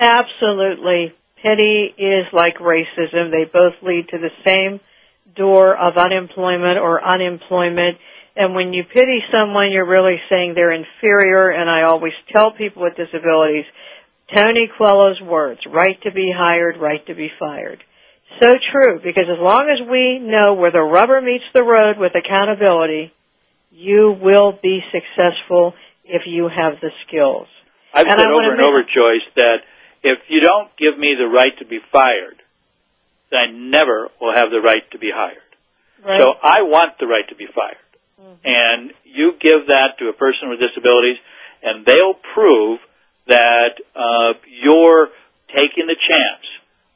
[0.00, 1.12] Absolutely.
[1.42, 3.30] Pity is like racism.
[3.30, 4.80] They both lead to the same
[5.34, 7.98] door of unemployment or unemployment.
[8.36, 11.50] And when you pity someone, you're really saying they're inferior.
[11.50, 13.64] And I always tell people with disabilities,
[14.34, 17.82] Tony Coelho's words, right to be hired, right to be fired.
[18.42, 22.12] So true, because as long as we know where the rubber meets the road with
[22.12, 23.12] accountability,
[23.70, 25.72] you will be successful
[26.04, 27.46] if you have the skills.
[27.94, 29.64] I've and said over and over, Joyce, that
[30.02, 32.36] if you don't give me the right to be fired,
[33.30, 35.38] then I never will have the right to be hired.
[36.04, 36.20] Right.
[36.20, 37.80] So I want the right to be fired.
[38.20, 38.40] Mm-hmm.
[38.44, 41.16] And you give that to a person with disabilities,
[41.62, 42.80] and they'll prove
[43.28, 45.08] that uh, you're
[45.48, 46.46] taking the chance.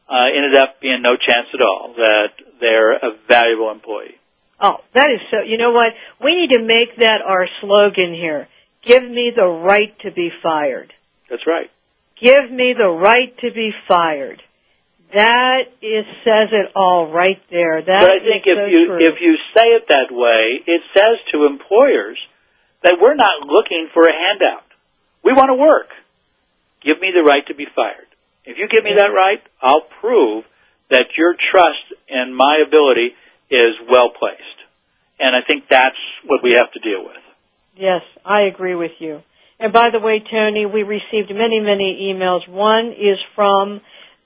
[0.08, 1.94] Uh, ended up being no chance at all.
[1.96, 4.18] That they're a valuable employee.
[4.60, 5.42] Oh, that is so.
[5.46, 5.92] You know what?
[6.22, 8.48] We need to make that our slogan here.
[8.84, 10.92] Give me the right to be fired.
[11.28, 11.70] That's right.
[12.20, 14.42] Give me the right to be fired.
[15.12, 17.82] That is says it all right there.
[17.82, 19.02] That but I think if so you true.
[19.02, 22.18] if you say it that way, it says to employers
[22.82, 24.66] that we're not looking for a handout.
[25.24, 25.90] We want to work.
[26.84, 28.08] Give me the right to be fired.
[28.44, 30.44] If you give me that right, I'll prove
[30.90, 33.14] that your trust in my ability
[33.50, 34.58] is well placed.
[35.18, 37.20] And I think that's what we have to deal with.
[37.76, 39.20] Yes, I agree with you.
[39.58, 42.48] And by the way, Tony, we received many, many emails.
[42.48, 43.82] One is from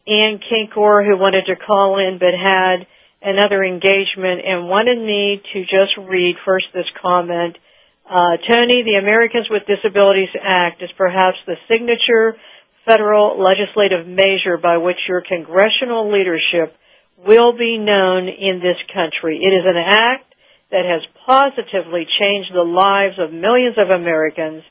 [0.07, 2.86] Ann Kinkor who wanted to call in but had
[3.22, 7.57] another engagement and wanted me to just read first this comment.
[8.05, 12.36] Uh, Tony, the Americans with Disabilities Act is perhaps the signature
[12.84, 16.76] federal legislative measure by which your congressional leadership
[17.16, 19.40] will be known in this country.
[19.40, 20.34] It is an act
[20.70, 24.62] that has positively changed the lives of millions of Americans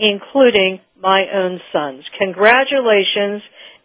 [0.00, 2.02] including my own sons.
[2.18, 3.42] Congratulations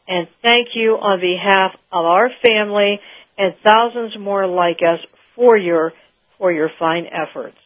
[0.07, 2.99] and thank you on behalf of our family
[3.37, 4.99] and thousands more like us
[5.35, 5.93] for your,
[6.37, 7.57] for your fine efforts.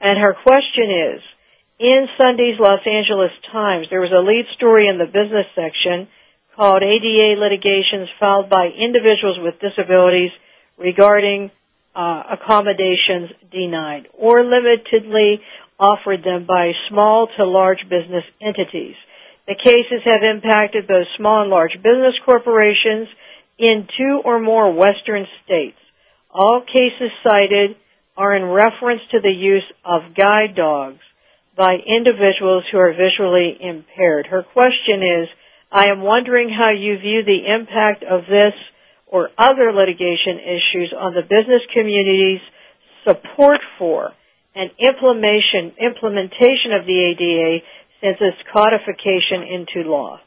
[0.00, 1.22] And her question is,
[1.80, 6.08] in Sunday's Los Angeles Times, there was a lead story in the business section
[6.56, 10.30] called ADA litigations filed by individuals with disabilities
[10.76, 11.50] regarding
[11.94, 15.38] uh, accommodations denied or limitedly
[15.78, 18.96] offered them by small to large business entities.
[19.48, 23.08] The cases have impacted both small and large business corporations
[23.56, 25.78] in two or more western states.
[26.28, 27.76] All cases cited
[28.14, 31.00] are in reference to the use of guide dogs
[31.56, 34.26] by individuals who are visually impaired.
[34.26, 35.28] Her question is,
[35.72, 38.52] I am wondering how you view the impact of this
[39.06, 42.44] or other litigation issues on the business community's
[43.02, 44.12] support for
[44.54, 47.64] and implementation, implementation of the ADA
[48.00, 50.20] since its codification into law?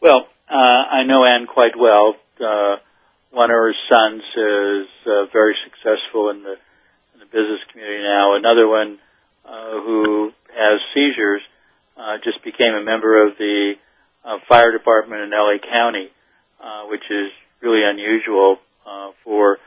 [0.00, 2.16] Well, uh, I know Anne quite well.
[2.38, 2.76] Uh,
[3.30, 6.56] one of her sons is uh, very successful in the,
[7.14, 8.36] in the business community now.
[8.36, 8.98] Another one
[9.44, 11.40] uh, who has seizures
[11.96, 13.74] uh, just became a member of the
[14.24, 16.08] uh, fire department in LA County,
[16.60, 17.30] uh, which is
[17.62, 19.58] really unusual uh, for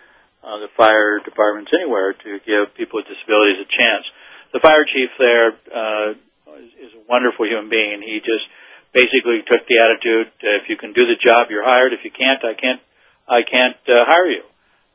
[0.44, 4.06] uh, the fire departments anywhere to give people with disabilities a chance.
[4.54, 6.14] The fire chief there uh,
[6.58, 8.02] is a wonderful human being.
[8.02, 8.46] He just
[8.94, 11.94] basically took the attitude: uh, if you can do the job, you're hired.
[11.94, 12.82] If you can't, I can't,
[13.28, 14.46] I can't uh, hire you.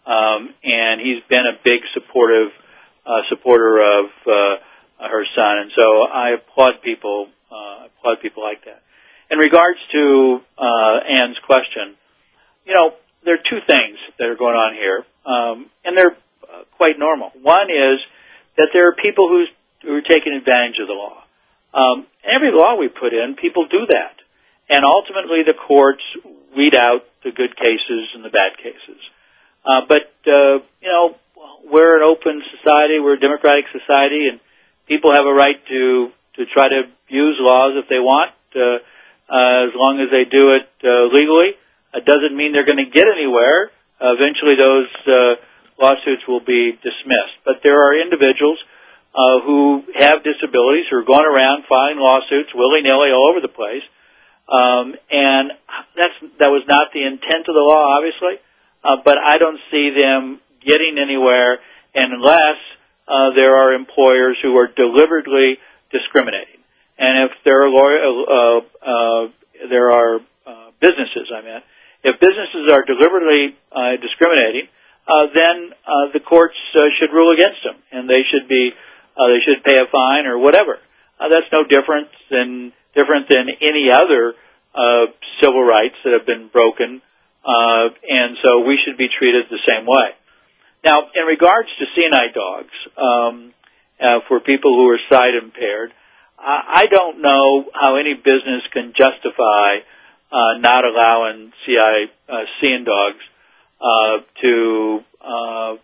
[0.05, 2.52] Um, and he's been a big supportive
[3.07, 7.28] uh, supporter of uh, her son, and so I applaud people.
[7.50, 8.82] Uh, applaud people like that.
[9.30, 11.96] In regards to uh, Ann's question,
[12.66, 12.92] you know,
[13.24, 17.30] there are two things that are going on here, um, and they're uh, quite normal.
[17.40, 18.00] One is
[18.57, 19.48] that there are people who's,
[19.82, 21.24] who are taking advantage of the law.
[21.75, 24.14] Um, every law we put in, people do that,
[24.70, 26.03] and ultimately the courts
[26.57, 29.01] weed out the good cases and the bad cases.
[29.66, 31.16] Uh, but uh, you know,
[31.66, 34.39] we're an open society, we're a democratic society, and
[34.87, 38.83] people have a right to to try to use laws if they want, uh,
[39.31, 41.55] uh, as long as they do it uh, legally.
[41.95, 43.70] It doesn't mean they're going to get anywhere.
[44.03, 45.39] Uh, eventually, those uh,
[45.79, 47.39] lawsuits will be dismissed.
[47.47, 48.59] But there are individuals
[49.15, 53.53] uh, who have disabilities who are going around filing lawsuits willy nilly all over the
[53.53, 53.87] place,
[54.51, 55.55] um, and
[55.97, 58.43] that's that was not the intent of the law, obviously.
[58.85, 61.59] Uh, but I don't see them getting anywhere
[61.95, 62.61] unless
[63.09, 65.57] uh, there are employers who are deliberately
[65.91, 66.61] discriminating.
[66.99, 69.23] And if there are lawyer, uh, uh,
[69.71, 71.61] there are uh, businesses, I mean,
[72.05, 74.69] if businesses are deliberately uh, discriminating,
[75.09, 78.73] uh, then uh, the courts should rule against them, and they should be
[79.17, 80.79] uh, they should pay a fine or whatever.
[81.19, 84.35] Uh, that's no different than different than any other
[84.75, 85.07] uh,
[85.43, 87.03] civil rights that have been broken,
[87.45, 90.15] uh, and so we should be treated the same way.
[90.85, 93.55] Now, in regards to seeing eye dogs, um,
[94.01, 95.93] uh, for people who are sight impaired,
[96.37, 99.81] I don't know how any business can justify
[100.31, 103.23] uh, not allowing CI uh, seeing dogs
[103.81, 105.77] uh, to uh,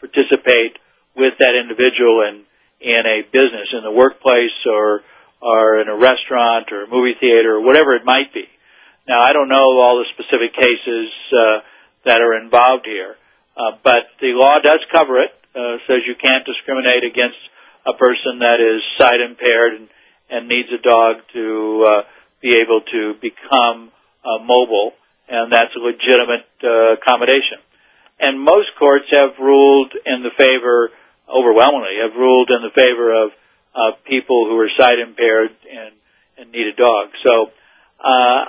[0.00, 0.78] participate
[1.16, 2.44] with that individual in
[2.82, 5.02] in a business, in the workplace, or
[5.42, 8.46] or in a restaurant or a movie theater or whatever it might be.
[9.08, 11.66] Now, I don't know all the specific cases uh,
[12.06, 13.18] that are involved here,
[13.58, 15.34] uh, but the law does cover it.
[15.52, 17.36] Uh, says you can't discriminate against
[17.84, 19.88] a person that is sight impaired and,
[20.30, 22.02] and needs a dog to uh,
[22.40, 23.90] be able to become
[24.24, 24.94] uh, mobile,
[25.28, 27.58] and that's a legitimate uh, accommodation.
[28.20, 30.90] And most courts have ruled in the favor,
[31.28, 33.30] overwhelmingly, have ruled in the favor of
[33.74, 35.94] uh, people who are sight impaired and,
[36.38, 37.08] and need a dog.
[37.24, 37.50] So,
[38.02, 38.40] uh,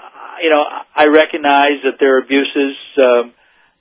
[0.42, 0.64] you know,
[0.96, 2.76] I recognize that there are abuses.
[2.98, 3.34] Um,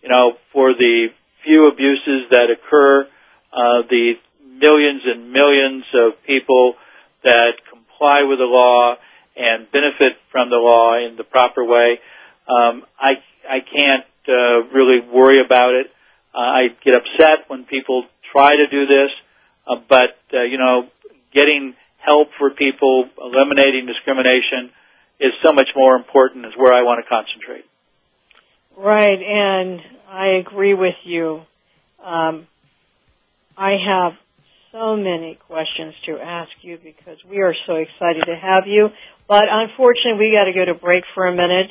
[0.02, 1.08] you know, for the
[1.44, 3.06] few abuses that occur,
[3.52, 6.74] uh, the millions and millions of people
[7.24, 8.94] that comply with the law
[9.36, 11.98] and benefit from the law in the proper way,
[12.48, 15.86] um, I I can't uh, really worry about it.
[16.34, 19.10] Uh, I get upset when people try to do this,
[19.66, 20.88] uh, but uh, you know,
[21.32, 24.70] getting help for people, eliminating discrimination,
[25.20, 26.46] is so much more important.
[26.46, 27.64] Is where I want to concentrate.
[28.76, 31.42] Right, and I agree with you.
[32.02, 32.46] Um,
[33.56, 34.12] I have
[34.72, 38.88] so many questions to ask you because we are so excited to have you.
[39.28, 41.70] But unfortunately, we got to go to break for a minute,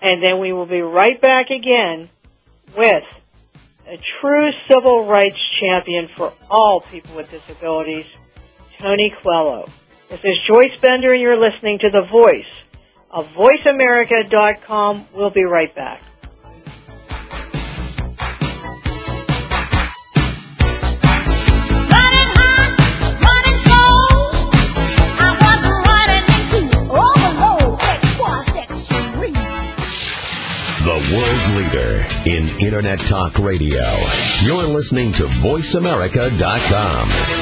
[0.00, 2.08] and then we will be right back again
[2.76, 3.04] with
[3.86, 8.06] a true civil rights champion for all people with disabilities,
[8.78, 9.66] Tony Coelho.
[10.08, 12.44] This is Joyce Bender, and you're listening to The Voice
[13.10, 15.08] of VoiceAmerica.com.
[15.14, 16.02] We'll be right back.
[32.62, 33.96] Internet Talk Radio.
[34.44, 37.41] You're listening to VoiceAmerica.com.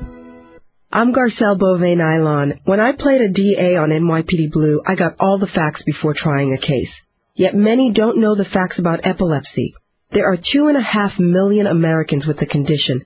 [0.91, 2.61] I'm Garcelle Beauvais Nilon.
[2.65, 6.51] When I played a DA on NYPD Blue, I got all the facts before trying
[6.51, 6.99] a case.
[7.35, 9.75] Yet many don't know the facts about epilepsy.
[10.11, 13.05] There are two and a half million Americans with the condition,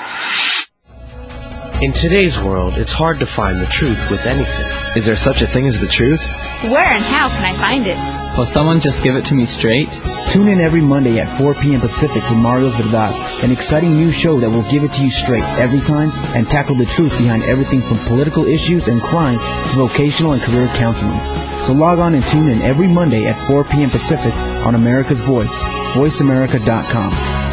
[1.81, 4.69] In today's world, it's hard to find the truth with anything.
[4.93, 6.21] Is there such a thing as the truth?
[6.69, 7.97] Where and how can I find it?
[8.37, 9.89] Will someone just give it to me straight?
[10.29, 11.81] Tune in every Monday at 4 p.m.
[11.81, 15.41] Pacific with Mario's Verdad, an exciting new show that will give it to you straight
[15.57, 20.37] every time and tackle the truth behind everything from political issues and crime to vocational
[20.37, 21.17] and career counseling.
[21.65, 23.89] So log on and tune in every Monday at 4 p.m.
[23.89, 24.37] Pacific
[24.69, 25.57] on America's Voice,
[25.97, 27.50] voiceamerica.com.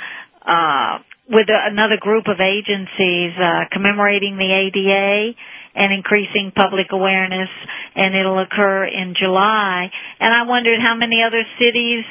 [0.49, 5.37] uh, with another group of agencies uh, commemorating the ADA
[5.77, 7.53] and increasing public awareness,
[7.95, 9.93] and it'll occur in July.
[10.19, 12.05] And I wondered how many other cities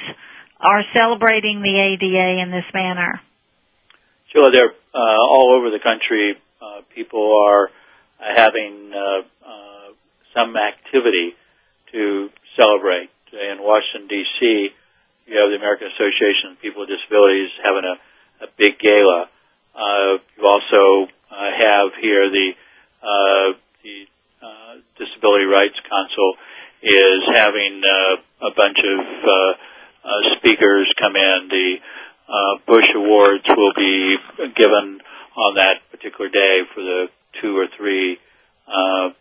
[0.62, 3.20] are celebrating the ADA in this manner.
[4.32, 6.36] Sure, they're uh, all over the country.
[6.62, 7.70] Uh, people are
[8.20, 9.94] having uh, uh,
[10.34, 11.34] some activity
[11.92, 13.10] to celebrate.
[13.34, 14.70] In Washington D.C.,
[15.28, 19.28] you have the American Association of People with Disabilities having a, a big gala.
[19.76, 22.65] Uh, you also uh, have here the uh,
[23.84, 24.10] the
[24.42, 26.36] uh, Disability Rights Council
[26.82, 29.32] is having uh, a bunch of uh,
[30.06, 31.50] uh, speakers come in.
[31.50, 31.70] The
[32.30, 34.18] uh, Bush Awards will be
[34.56, 35.02] given
[35.38, 37.06] on that particular day for the
[37.42, 38.18] two or three
[38.68, 39.14] uh,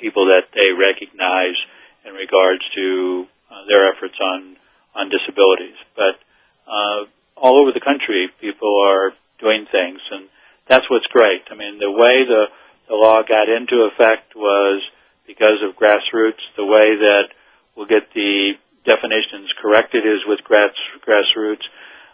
[0.00, 1.58] people that they recognize
[2.04, 4.56] in regards to uh, their efforts on
[4.94, 5.78] on disabilities.
[5.96, 6.20] But
[6.68, 10.28] uh, all over the country, people are doing things, and
[10.68, 11.48] that's what's great.
[11.50, 12.46] I mean, the way the
[12.88, 14.82] the law got into effect was
[15.26, 16.42] because of grassroots.
[16.56, 17.30] The way that
[17.76, 18.52] we'll get the
[18.84, 20.74] definitions corrected is with grass,
[21.06, 21.64] grassroots.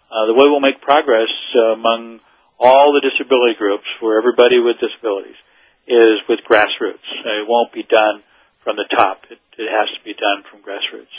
[0.08, 2.20] Uh, the way we'll make progress among
[2.58, 5.38] all the disability groups for everybody with disabilities
[5.86, 7.06] is with grassroots.
[7.24, 8.22] It won't be done
[8.64, 9.22] from the top.
[9.30, 11.14] It, it has to be done from grassroots.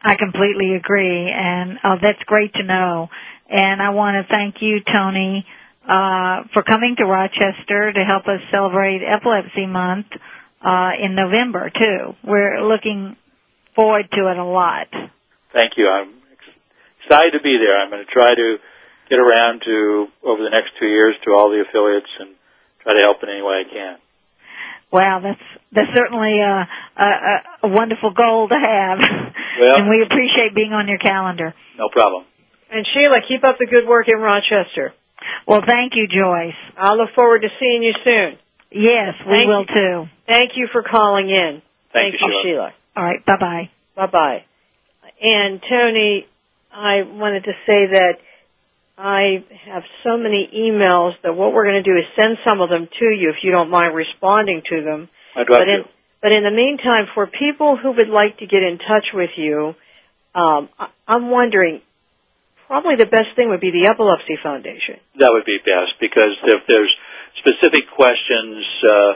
[0.00, 3.08] I completely agree, and uh, that's great to know.
[3.48, 5.46] And I want to thank you, Tony,
[5.88, 10.06] uh, for coming to Rochester to help us celebrate Epilepsy Month
[10.64, 12.14] uh, in November too.
[12.26, 13.16] We're looking
[13.74, 14.88] forward to it a lot.
[15.52, 15.88] Thank you.
[15.88, 16.14] I'm
[17.02, 17.78] excited to be there.
[17.78, 18.56] I'm going to try to
[19.08, 22.34] get around to over the next two years to all the affiliates and
[22.82, 23.96] try to help in any way I can.
[24.92, 26.66] Wow, that's that's certainly a,
[26.96, 27.08] a,
[27.64, 28.98] a wonderful goal to have,
[29.60, 31.54] well, and we appreciate being on your calendar.
[31.76, 32.24] No problem.
[32.70, 34.94] And Sheila, keep up the good work in Rochester.
[35.46, 36.58] Well, thank you, Joyce.
[36.76, 38.38] I'll look forward to seeing you soon.
[38.70, 39.74] Yes, we Thank will you.
[39.74, 40.04] too.
[40.28, 41.62] Thank you for calling in.
[41.92, 42.42] Thank you, Sheila.
[42.42, 42.74] Sheila.
[42.96, 43.70] All right, bye bye.
[43.94, 44.44] Bye bye.
[45.20, 46.26] And Tony,
[46.72, 48.14] I wanted to say that
[48.98, 52.70] I have so many emails that what we're going to do is send some of
[52.70, 55.08] them to you if you don't mind responding to them.
[55.36, 55.88] I'd love but in, to.
[56.22, 59.74] But in the meantime, for people who would like to get in touch with you,
[60.34, 60.68] um,
[61.06, 61.82] I'm wondering,
[62.66, 64.98] probably the best thing would be the Epilepsy Foundation.
[65.18, 66.92] That would be best because if there's
[67.40, 69.12] specific questions uh,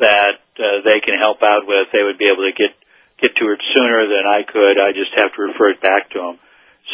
[0.00, 2.76] that uh, they can help out with, they would be able to get
[3.20, 4.80] get to it sooner than I could.
[4.80, 6.36] I just have to refer it back to them.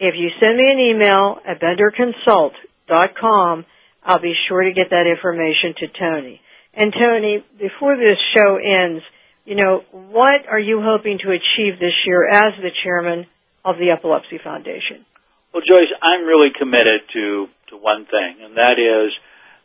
[0.00, 3.64] if you send me an email at benderconsult.com,
[4.02, 6.40] I'll be sure to get that information to Tony.
[6.74, 9.04] And Tony, before this show ends,
[9.44, 13.26] you know, what are you hoping to achieve this year as the chairman
[13.64, 15.04] of the Epilepsy Foundation?
[15.52, 19.12] Well, Joyce, I'm really committed to, to one thing, and that is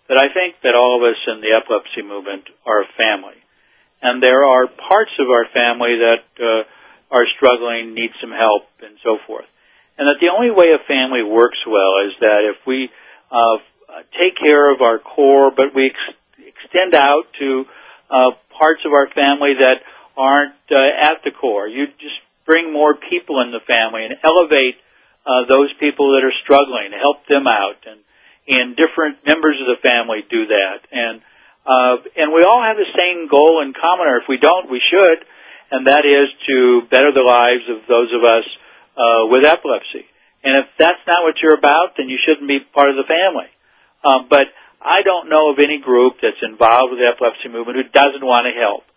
[0.09, 3.38] that I think that all of us in the epilepsy movement are a family.
[4.01, 6.63] And there are parts of our family that uh,
[7.13, 9.45] are struggling, need some help, and so forth.
[9.97, 12.89] And that the only way a family works well is that if we
[13.30, 13.57] uh,
[14.17, 17.65] take care of our core, but we ex- extend out to
[18.10, 19.86] uh, parts of our family that
[20.18, 21.68] aren't uh, at the core.
[21.68, 24.82] You just bring more people in the family and elevate
[25.26, 28.01] uh, those people that are struggling, help them out, and
[28.49, 30.80] and different members of the family do that.
[30.89, 31.22] And
[31.70, 34.82] uh, and we all have the same goal in common, or if we don't, we
[34.82, 35.22] should,
[35.70, 38.47] and that is to better the lives of those of us
[38.97, 40.10] uh, with epilepsy.
[40.41, 43.51] And if that's not what you're about, then you shouldn't be part of the family.
[44.01, 44.49] Um, but
[44.80, 48.47] I don't know of any group that's involved with the epilepsy movement who doesn't want
[48.47, 48.88] to help.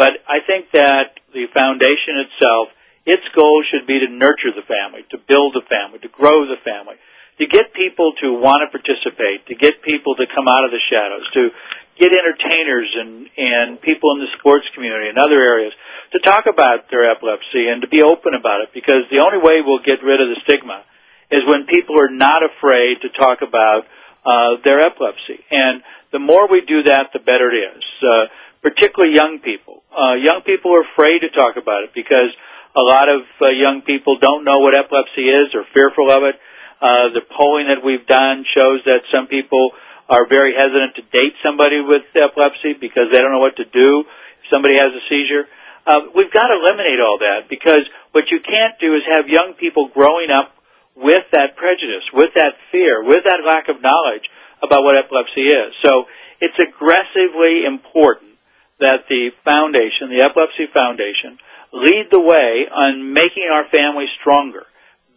[0.00, 2.72] But I think that the foundation itself,
[3.04, 6.60] its goal should be to nurture the family, to build the family, to grow the
[6.64, 6.96] family,
[7.38, 10.82] to get people to want to participate, to get people to come out of the
[10.88, 11.50] shadows, to
[11.98, 15.74] get entertainers and, and people in the sports community and other areas
[16.14, 19.60] to talk about their epilepsy and to be open about it because the only way
[19.60, 20.86] we'll get rid of the stigma
[21.30, 23.84] is when people are not afraid to talk about
[24.28, 25.40] uh, their epilepsy.
[25.50, 25.80] And
[26.12, 27.84] the more we do that, the better it is.
[28.04, 28.28] Uh,
[28.62, 29.82] particularly young people.
[29.88, 32.30] Uh, young people are afraid to talk about it because
[32.74, 36.36] a lot of uh, young people don't know what epilepsy is or fearful of it.
[36.78, 39.74] Uh, the polling that we've done shows that some people
[40.08, 44.06] are very hesitant to date somebody with epilepsy because they don't know what to do
[44.06, 45.46] if somebody has a seizure.
[45.86, 49.54] Uh, we've got to eliminate all that because what you can't do is have young
[49.58, 50.54] people growing up
[50.98, 54.26] with that prejudice, with that fear, with that lack of knowledge
[54.58, 55.70] about what epilepsy is.
[55.86, 56.10] So
[56.42, 58.34] it's aggressively important
[58.82, 61.38] that the foundation, the Epilepsy Foundation,
[61.72, 64.66] lead the way on making our family stronger,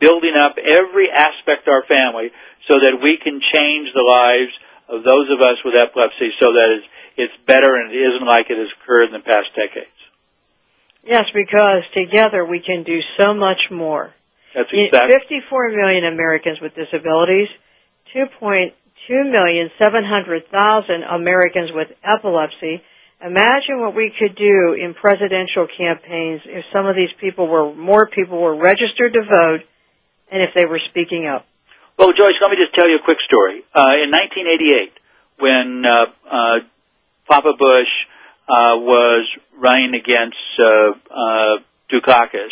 [0.01, 2.29] building up every aspect of our family
[2.69, 4.53] so that we can change the lives
[4.89, 8.49] of those of us with epilepsy so that it's, it's better and it isn't like
[8.49, 9.97] it has occurred in the past decades.
[11.05, 14.13] Yes, because together we can do so much more.
[14.55, 15.15] That's exactly.
[15.41, 17.47] 54 million Americans with disabilities,
[18.15, 18.75] 2.2
[19.09, 22.83] million 700,000 Americans with epilepsy.
[23.23, 28.09] Imagine what we could do in presidential campaigns if some of these people were, more
[28.09, 29.61] people were registered to vote
[30.31, 31.45] and if they were speaking up.
[31.97, 33.61] Well, Joyce, let me just tell you a quick story.
[33.75, 34.91] Uh, in 1988,
[35.37, 36.57] when uh, uh,
[37.29, 37.91] Papa Bush
[38.49, 41.55] uh, was running against uh, uh,
[41.93, 42.51] Dukakis,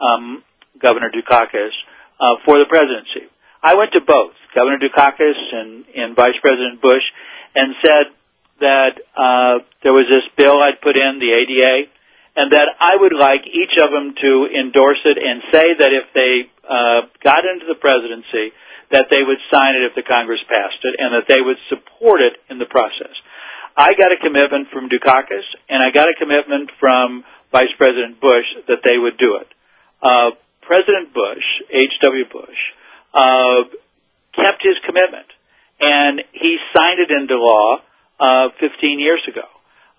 [0.00, 0.42] um,
[0.80, 1.72] Governor Dukakis,
[2.20, 3.28] uh, for the presidency.
[3.62, 7.04] I went to both Governor Dukakis and, and Vice President Bush
[7.54, 8.06] and said
[8.60, 11.88] that uh, there was this bill I'd put in, the ADA,
[12.36, 16.06] and that I would like each of them to endorse it and say that if
[16.14, 18.54] they uh, got into the presidency,
[18.92, 22.20] that they would sign it if the Congress passed it, and that they would support
[22.20, 23.14] it in the process.
[23.76, 28.46] I got a commitment from Dukakis, and I got a commitment from Vice President Bush
[28.68, 29.48] that they would do it.
[30.02, 30.30] Uh,
[30.62, 32.24] President Bush, H.W.
[32.32, 32.60] Bush,
[33.14, 33.66] uh,
[34.36, 35.26] kept his commitment,
[35.80, 37.78] and he signed it into law
[38.20, 39.46] uh, 15 years ago.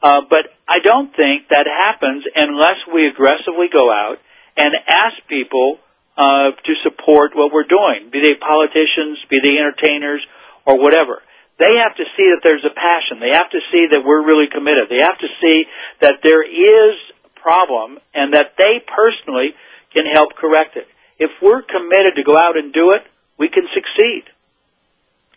[0.01, 4.17] Uh, but I don't think that happens unless we aggressively go out
[4.57, 5.77] and ask people
[6.17, 10.21] uh, to support what we're doing, be they politicians, be they entertainers,
[10.65, 11.21] or whatever.
[11.59, 13.21] They have to see that there's a passion.
[13.21, 14.89] They have to see that we're really committed.
[14.89, 15.69] They have to see
[16.01, 19.53] that there is a problem and that they personally
[19.93, 20.87] can help correct it.
[21.19, 23.03] If we're committed to go out and do it,
[23.37, 24.23] we can succeed.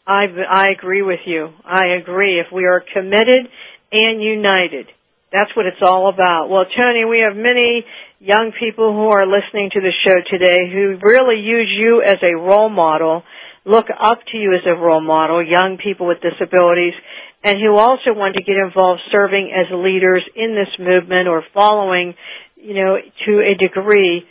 [0.07, 1.49] I, I agree with you.
[1.65, 2.41] I agree.
[2.41, 3.49] If we are committed
[3.93, 4.87] and united,
[5.33, 6.49] that's what it's all about.
[6.49, 7.85] Well, Tony, we have many
[8.21, 12.37] young people who are listening to the show today who really use you as a
[12.37, 13.23] role model,
[13.65, 16.95] look up to you as a role model, young people with disabilities,
[17.43, 22.15] and who also want to get involved serving as leaders in this movement or following,
[22.57, 22.97] you know,
[23.27, 24.25] to a degree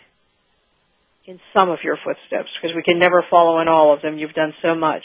[1.25, 4.17] in some of your footsteps because we can never follow in all of them.
[4.17, 5.03] You've done so much.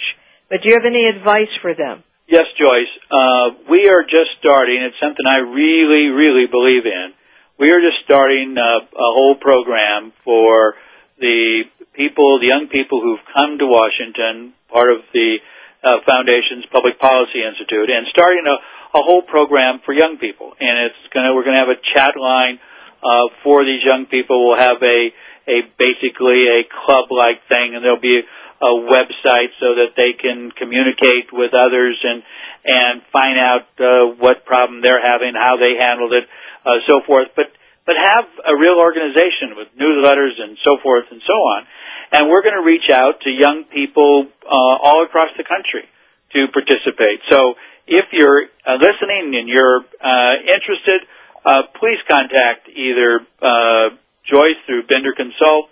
[0.50, 2.02] But do you have any advice for them?
[2.26, 2.92] Yes, Joyce.
[3.10, 4.82] Uh, we are just starting.
[4.84, 7.16] It's something I really, really believe in.
[7.58, 10.74] We are just starting a, a whole program for
[11.18, 11.64] the
[11.94, 15.38] people, the young people who've come to Washington, part of the
[15.82, 18.56] uh, Foundation's Public Policy Institute, and starting a,
[18.98, 20.52] a whole program for young people.
[20.58, 22.60] And it's gonna, we're gonna have a chat line
[23.02, 24.48] uh, for these young people.
[24.48, 25.00] We'll have a,
[25.48, 31.30] a basically a club-like thing, and there'll be a website so that they can communicate
[31.32, 32.22] with others and
[32.64, 36.26] and find out uh, what problem they're having, how they handled it,
[36.66, 37.30] uh, so forth.
[37.36, 37.54] But
[37.86, 41.64] but have a real organization with newsletters and so forth and so on.
[42.12, 45.88] And we're going to reach out to young people uh, all across the country
[46.36, 47.24] to participate.
[47.32, 47.56] So
[47.88, 51.08] if you're uh, listening and you're uh, interested,
[51.44, 55.70] uh, please contact either uh, Joyce through Bender Consult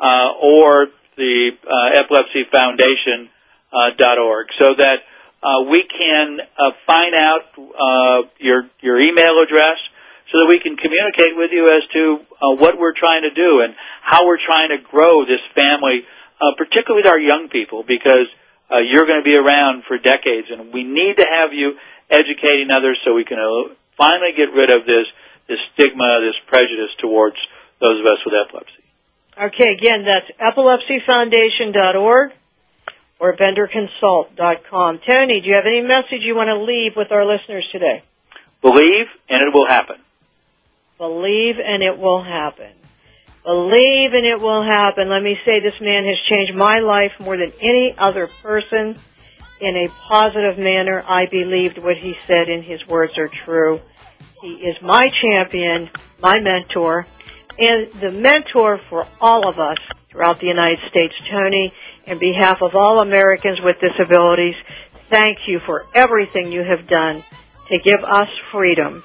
[0.00, 3.30] uh, or the uh, Epilepsy Foundation
[3.72, 4.98] uh, dot org, so that
[5.42, 9.78] uh, we can uh, find out uh, your your email address,
[10.30, 13.60] so that we can communicate with you as to uh, what we're trying to do
[13.60, 16.02] and how we're trying to grow this family,
[16.40, 18.26] uh, particularly with our young people, because
[18.70, 21.78] uh, you're going to be around for decades, and we need to have you
[22.10, 23.38] educating others so we can
[23.96, 25.06] finally get rid of this
[25.48, 27.36] this stigma, this prejudice towards
[27.80, 28.84] those of us with epilepsy.
[29.36, 32.30] Okay, again, that's epilepsyfoundation.org
[33.20, 35.00] or benderconsult.com.
[35.06, 38.02] Tony, do you have any message you want to leave with our listeners today?
[38.62, 39.96] Believe and it will happen.
[40.98, 42.72] Believe and it will happen.
[43.44, 45.10] Believe and it will happen.
[45.10, 48.98] Let me say this man has changed my life more than any other person
[49.64, 51.02] in a positive manner.
[51.02, 53.80] I believed what he said and his words are true.
[54.42, 55.90] He is my champion,
[56.20, 57.06] my mentor,
[57.58, 59.78] and the mentor for all of us
[60.10, 61.14] throughout the United States.
[61.30, 61.72] Tony,
[62.06, 64.54] in behalf of all Americans with disabilities,
[65.10, 67.24] thank you for everything you have done
[67.68, 69.02] to give us freedom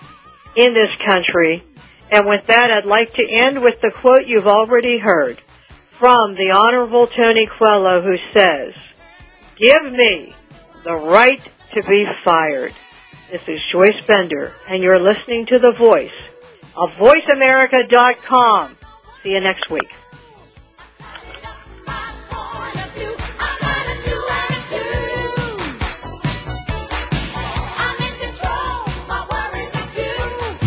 [0.55, 1.63] in this country.
[2.11, 5.41] And with that, I'd like to end with the quote you've already heard
[5.99, 8.73] from the Honorable Tony Coelho who says,
[9.59, 10.33] Give me
[10.83, 11.41] the right
[11.73, 12.73] to be fired.
[13.31, 16.09] This is Joyce Bender, and you're listening to The Voice
[16.75, 18.77] of VoiceAmerica.com.
[19.23, 19.89] See you next week.